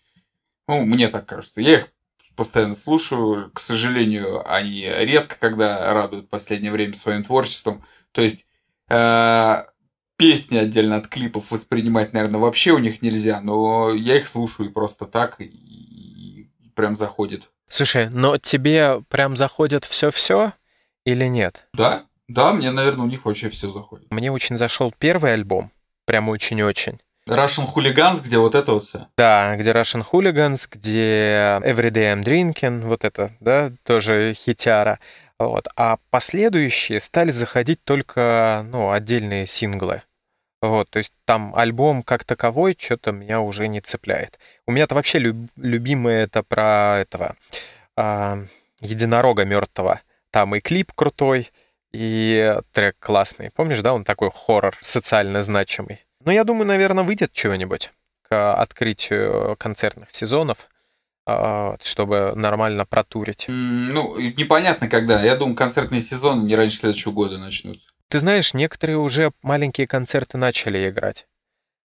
[0.69, 1.61] Ну, мне так кажется.
[1.61, 1.89] Я их
[2.37, 3.51] постоянно слушаю.
[3.51, 7.85] К сожалению, они редко когда радуют в последнее время своим творчеством.
[8.13, 8.47] То есть
[8.91, 9.65] э,
[10.17, 15.05] песни отдельно от клипов воспринимать, наверное, вообще у них нельзя, но я их слушаю просто
[15.05, 17.51] так и, и прям заходит.
[17.69, 20.53] Слушай, но тебе прям заходит все-все
[21.05, 21.67] или нет?
[21.73, 24.11] Да, да, мне, наверное, у них вообще все заходит.
[24.11, 25.71] Мне очень зашел первый альбом,
[26.07, 27.01] прям очень-очень.
[27.29, 29.09] Russian Hooligans, где вот это вот все.
[29.17, 35.01] Да, где Russian Hooligans, где Everyday I'm Drinking, вот это, да, тоже хитяра.
[35.39, 35.67] Вот.
[35.77, 40.03] А последующие стали заходить только, ну, отдельные синглы.
[40.63, 44.39] Вот, то есть там альбом как таковой что-то меня уже не цепляет.
[44.67, 47.37] У меня-то вообще люб- любимое это про этого
[47.97, 48.47] э,
[48.81, 50.01] единорога мертвого.
[50.31, 51.51] Там и клип крутой,
[51.97, 53.51] и трек классный.
[53.51, 56.05] Помнишь, да, он такой хоррор социально значимый.
[56.25, 57.93] Но я думаю, наверное, выйдет чего-нибудь
[58.29, 60.69] к открытию концертных сезонов,
[61.25, 63.47] а, чтобы нормально протурить.
[63.49, 65.23] Ну, непонятно когда.
[65.23, 67.89] Я думаю, концертный сезон не раньше следующего года начнутся.
[68.09, 71.27] Ты знаешь, некоторые уже маленькие концерты начали играть.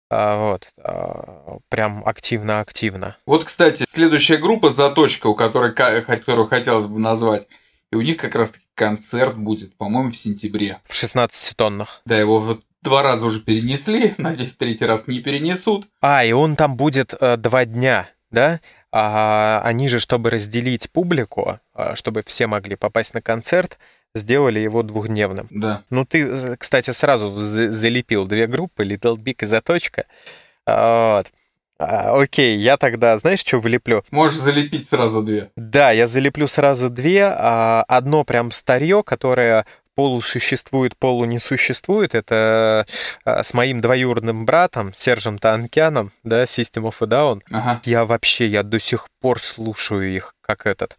[0.09, 3.17] А, вот, а, прям активно-активно.
[3.25, 7.47] Вот, кстати, следующая группа «Заточка», у которой, которую хотелось бы назвать,
[7.91, 10.79] и у них как раз-таки концерт будет, по-моему, в сентябре.
[10.85, 12.01] В 16 тоннах.
[12.05, 15.87] Да, его вот два раза уже перенесли, надеюсь, третий раз не перенесут.
[16.01, 18.59] А, и он там будет э, два дня, да?
[18.91, 23.77] А они же, чтобы разделить публику, а, чтобы все могли попасть на концерт,
[24.15, 25.47] сделали его двухдневным.
[25.49, 25.83] Да.
[25.89, 30.05] Ну, ты, кстати, сразу залепил две группы, Little Big и Заточка.
[30.65, 31.27] Вот.
[31.79, 34.03] А, окей, я тогда, знаешь, что вылеплю?
[34.11, 35.49] Можешь залепить сразу две.
[35.55, 37.25] Да, я залеплю сразу две.
[37.25, 39.65] А, одно прям старье, которое
[39.95, 42.15] полусуществует, полу не существует.
[42.15, 42.85] Это
[43.25, 47.41] а, с моим двоюродным братом, Сержем Танкяном, да, System of a Down.
[47.51, 47.81] Ага.
[47.83, 50.97] Я вообще, я до сих пор слушаю их, как этот,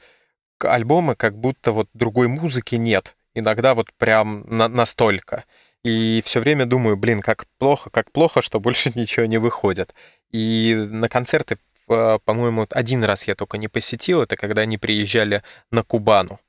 [0.61, 3.15] альбомы, как будто вот другой музыки нет.
[3.35, 5.45] Иногда вот прям на настолько.
[5.85, 9.95] И все время думаю, блин, как плохо, как плохо, что больше ничего не выходит.
[10.31, 15.83] И на концерты, по-моему, один раз я только не посетил, это когда они приезжали на
[15.83, 16.41] Кубану.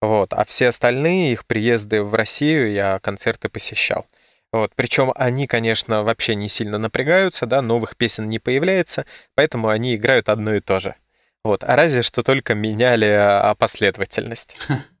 [0.00, 0.32] Вот.
[0.32, 4.06] А все остальные их приезды в Россию я концерты посещал.
[4.52, 4.72] Вот.
[4.76, 10.28] Причем они, конечно, вообще не сильно напрягаются, да, новых песен не появляется, поэтому они играют
[10.28, 10.94] одно и то же.
[11.42, 11.64] Вот.
[11.64, 14.56] А разве что только меняли а, последовательность.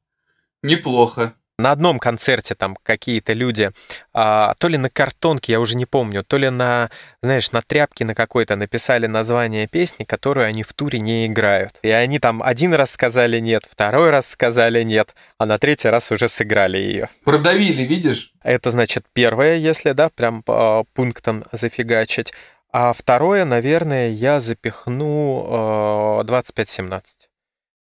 [0.62, 3.70] Неплохо на одном концерте там какие-то люди,
[4.12, 6.90] а, то ли на картонке, я уже не помню, то ли на,
[7.22, 11.78] знаешь, на тряпке на какой-то написали название песни, которую они в туре не играют.
[11.82, 16.10] И они там один раз сказали нет, второй раз сказали нет, а на третий раз
[16.10, 17.08] уже сыграли ее.
[17.24, 18.32] Продавили, видишь?
[18.42, 22.32] Это значит первое, если, да, прям по пунктам зафигачить.
[22.72, 27.28] А второе, наверное, я запихну э, 2517.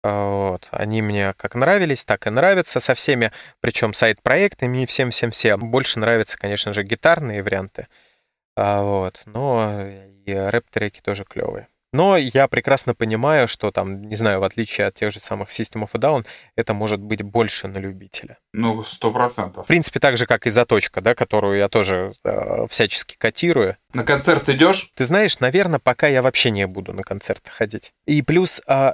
[0.03, 0.69] А, вот.
[0.71, 5.71] Они мне как нравились, так и нравятся со всеми, причем сайт-проектами и всем-всем-всем.
[5.71, 7.89] Больше нравятся, конечно же, гитарные варианты.
[8.57, 9.23] А, вот.
[9.27, 9.87] Но
[10.25, 11.69] и рэп-треки тоже клевые.
[11.93, 15.85] Но я прекрасно понимаю, что там, не знаю, в отличие от тех же самых System
[15.85, 18.39] of a Down, это может быть больше на любителя.
[18.53, 19.65] Ну, сто процентов.
[19.65, 23.77] В принципе, так же, как и Заточка, да, которую я тоже э, всячески котирую.
[23.95, 24.91] На концерт идешь?
[24.97, 27.93] Ты знаешь, наверное, пока я вообще не буду на концерты ходить.
[28.07, 28.93] И плюс э,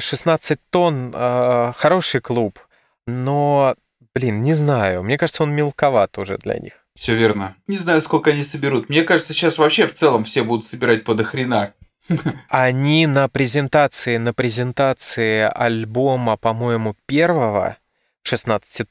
[0.00, 2.58] 16 а, тонн а, хороший клуб,
[3.06, 3.76] но,
[4.14, 5.02] блин, не знаю.
[5.02, 6.84] Мне кажется, он мелковат уже для них.
[6.94, 7.56] Все верно.
[7.68, 8.88] Не знаю, сколько они соберут.
[8.88, 11.74] Мне кажется, сейчас вообще в целом все будут собирать по дохрена.
[12.48, 17.76] Они на презентации, на презентации альбома, по-моему, первого
[18.22, 18.86] в 16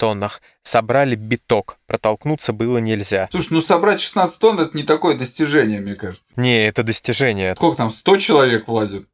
[0.64, 1.80] собрали биток.
[1.86, 3.28] Протолкнуться было нельзя.
[3.32, 6.24] Слушай, ну собрать 16 тонн это не такое достижение, мне кажется.
[6.38, 7.56] Не, это достижение.
[7.56, 9.08] Сколько там, 100 человек влазит?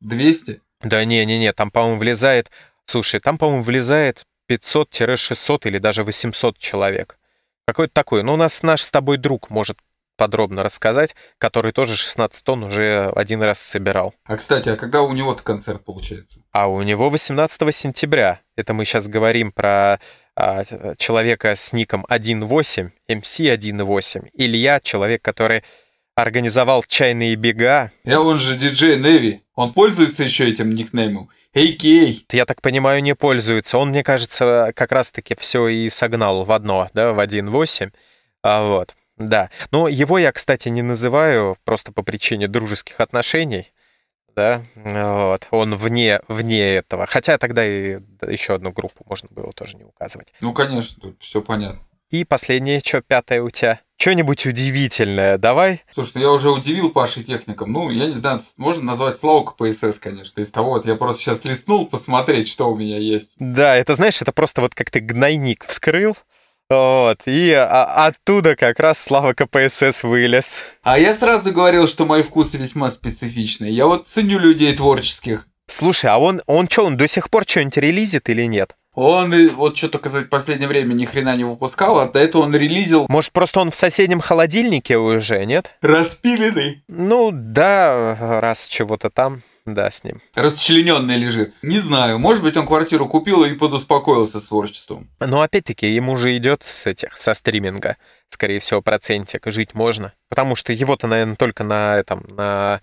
[0.00, 0.60] 200?
[0.82, 2.50] Да не-не-не, там, по-моему, влезает...
[2.84, 7.18] Слушай, там, по-моему, влезает 500-600 или даже 800 человек.
[7.66, 8.22] Какой-то такой.
[8.22, 9.78] Ну, у нас наш с тобой друг может
[10.16, 14.14] подробно рассказать, который тоже 16 тонн уже один раз собирал.
[14.24, 16.40] А, кстати, а когда у него-то концерт получается?
[16.52, 18.40] А у него 18 сентября.
[18.56, 20.00] Это мы сейчас говорим про
[20.34, 20.64] а,
[20.96, 24.30] человека с ником 1.8, MC 1.8.
[24.32, 25.62] Илья, человек, который
[26.16, 27.92] организовал чайные бега.
[28.02, 29.42] Я он же диджей Неви.
[29.54, 31.30] Он пользуется еще этим никнеймом.
[31.52, 32.26] Эй, Кей!
[32.32, 33.78] Я так понимаю, не пользуется.
[33.78, 37.92] Он, мне кажется, как раз-таки все и согнал в одно, да, в 1.8.
[38.42, 38.96] А, вот.
[39.16, 39.50] Да.
[39.70, 43.72] Но его я, кстати, не называю просто по причине дружеских отношений.
[44.34, 45.46] Да, вот.
[45.50, 47.06] Он вне, вне этого.
[47.06, 50.28] Хотя тогда и еще одну группу можно было тоже не указывать.
[50.40, 51.80] Ну, конечно, тут все понятно.
[52.10, 53.80] И последнее, что пятое у тебя?
[53.98, 55.82] Что-нибудь удивительное, давай.
[55.92, 57.72] Слушай, ну я уже удивил Пашей техником.
[57.72, 60.40] Ну, я не знаю, можно назвать Славу КПСС, конечно.
[60.40, 63.32] Из того, вот я просто сейчас листнул посмотреть, что у меня есть.
[63.38, 66.16] Да, это, знаешь, это просто вот как ты гнойник вскрыл,
[66.68, 70.64] вот, и а, оттуда как раз Слава КПСС вылез.
[70.82, 73.72] А я сразу говорил, что мои вкусы весьма специфичные.
[73.72, 75.46] Я вот ценю людей творческих.
[75.68, 78.76] Слушай, а он, он что, он до сих пор что-нибудь релизит или нет?
[78.96, 82.54] Он вот что только за последнее время ни хрена не выпускал, а до этого он
[82.54, 83.04] релизил...
[83.10, 85.70] Может, просто он в соседнем холодильнике уже, нет?
[85.82, 86.82] Распиленный.
[86.88, 89.42] Ну, да, раз чего-то там.
[89.66, 90.22] Да, с ним.
[90.34, 91.52] Расчлененный лежит.
[91.60, 95.10] Не знаю, может быть, он квартиру купил и подуспокоился с творчеством.
[95.20, 97.96] Но опять-таки, ему же идет с этих, со стриминга,
[98.30, 100.14] скорее всего, процентик, жить можно.
[100.30, 102.80] Потому что его-то, наверное, только на этом, на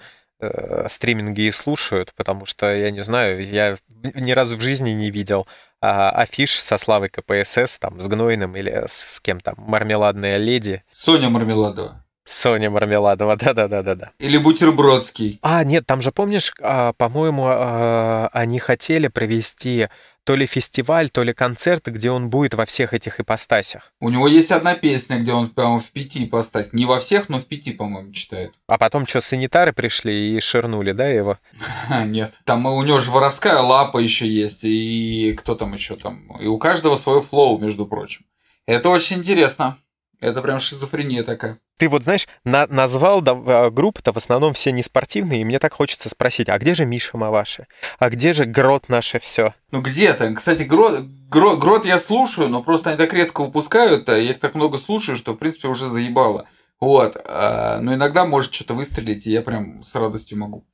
[0.51, 3.77] э, стриминге и слушают, потому что, я не знаю, я
[4.15, 5.47] ни разу в жизни не видел
[5.81, 10.81] а, афиш со Славой КПСС, там, с Гнойным или с, с кем там, Мармеладная леди.
[10.93, 12.05] Соня Мармеладова.
[12.25, 14.11] Соня Мармеладова, да-да-да-да-да.
[14.19, 15.39] Или Бутербродский.
[15.41, 19.89] А, нет, там же, помнишь, а, по-моему, а, они хотели провести
[20.23, 23.91] то ли фестиваль, то ли концерт, где он будет во всех этих ипостасях.
[23.99, 26.73] У него есть одна песня, где он, по-моему, в пяти ипостасях.
[26.73, 28.53] Не во всех, но в пяти, по-моему, читает.
[28.67, 31.37] А потом что, санитары пришли и ширнули, да, его?
[31.89, 32.39] Нет.
[32.45, 36.37] Там у него же воровская лапа еще есть, и кто там еще там.
[36.39, 38.25] И у каждого свой флоу, между прочим.
[38.65, 39.77] Это очень интересно.
[40.23, 41.59] Это прям шизофрения такая.
[41.77, 45.73] Ты вот, знаешь, на назвал да, а, группы-то в основном все неспортивные, и мне так
[45.73, 47.67] хочется спросить, а где же Миша Маваши?
[47.99, 49.53] А где же Грот наше все?
[49.71, 50.33] Ну где-то.
[50.33, 54.39] Кстати, Грот, Грот, Грот я слушаю, но просто они так редко выпускают, а я их
[54.39, 56.47] так много слушаю, что, в принципе, уже заебало.
[56.79, 57.17] Вот.
[57.25, 60.65] А, но иногда может что-то выстрелить, и я прям с радостью могу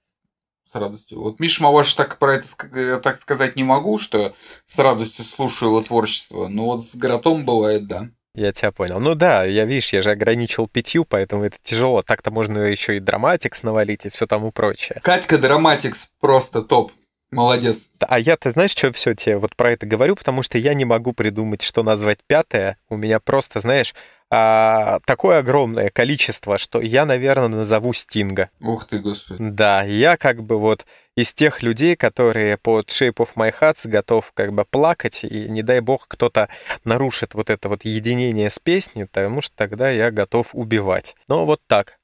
[0.72, 1.22] с радостью.
[1.22, 4.36] Вот Миша Маваш так про это э, так сказать не могу, что
[4.68, 6.47] с радостью слушаю его творчество.
[6.47, 8.12] Но вот с Гротом бывает, да.
[8.36, 9.00] Я тебя понял.
[9.00, 12.02] Ну да, я, видишь, я же ограничил пятью, поэтому это тяжело.
[12.02, 15.00] Так-то можно еще и драматикс навалить и все тому прочее.
[15.04, 16.92] Катька драматикс просто топ.
[17.32, 17.78] Молодец.
[18.00, 20.86] А я, ты знаешь, что все тебе вот про это говорю, потому что я не
[20.86, 22.78] могу придумать, что назвать пятое.
[22.90, 23.94] У меня просто, знаешь,
[24.32, 28.50] а, такое огромное количество, что я, наверное, назову Стинга.
[28.62, 29.42] Ух ты, господи.
[29.42, 34.32] Да, я как бы вот из тех людей, которые под Shape of My Hearts готов
[34.34, 36.48] как бы плакать, и не дай бог кто-то
[36.84, 41.16] нарушит вот это вот единение с песней, потому что тогда я готов убивать.
[41.28, 41.98] Но вот так.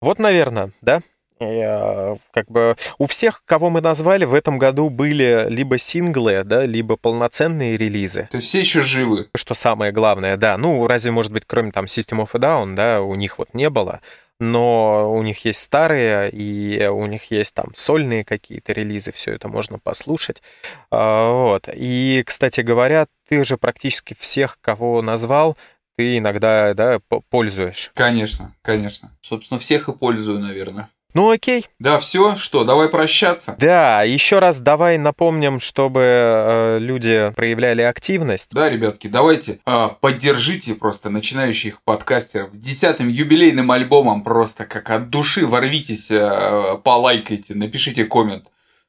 [0.00, 1.02] Вот, наверное, да?
[1.40, 6.64] Э, как бы у всех, кого мы назвали, в этом году были либо синглы, да,
[6.64, 8.28] либо полноценные релизы.
[8.30, 9.28] То есть все еще живы.
[9.34, 10.56] Что самое главное, да.
[10.56, 13.68] Ну, разве, может быть, кроме там System of a Down, да, у них вот не
[13.70, 14.00] было.
[14.40, 19.48] Но у них есть старые, и у них есть там сольные какие-то релизы, все это
[19.48, 20.42] можно послушать.
[20.90, 21.68] А, вот.
[21.72, 25.56] И, кстати говоря, ты же практически всех, кого назвал,
[25.96, 26.98] ты иногда, да,
[27.30, 27.92] пользуешь.
[27.94, 29.12] Конечно, конечно.
[29.22, 30.88] Собственно, всех и пользую, наверное.
[31.14, 31.66] Ну окей.
[31.78, 33.54] Да, все, что, давай прощаться.
[33.58, 38.50] Да, еще раз давай напомним, чтобы э, люди проявляли активность.
[38.52, 45.08] Да, ребятки, давайте э, поддержите просто начинающих подкастеров с десятым юбилейным альбомом просто как от
[45.08, 48.46] души ворвитесь, э, полайкайте, напишите коммент.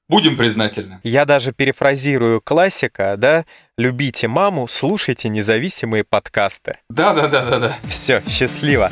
[0.07, 0.99] Будем признательны.
[1.03, 3.45] Я даже перефразирую классика, да?
[3.77, 6.77] Любите маму, слушайте независимые подкасты.
[6.89, 7.77] Да, да, да, да, да.
[7.87, 8.91] Все, счастливо.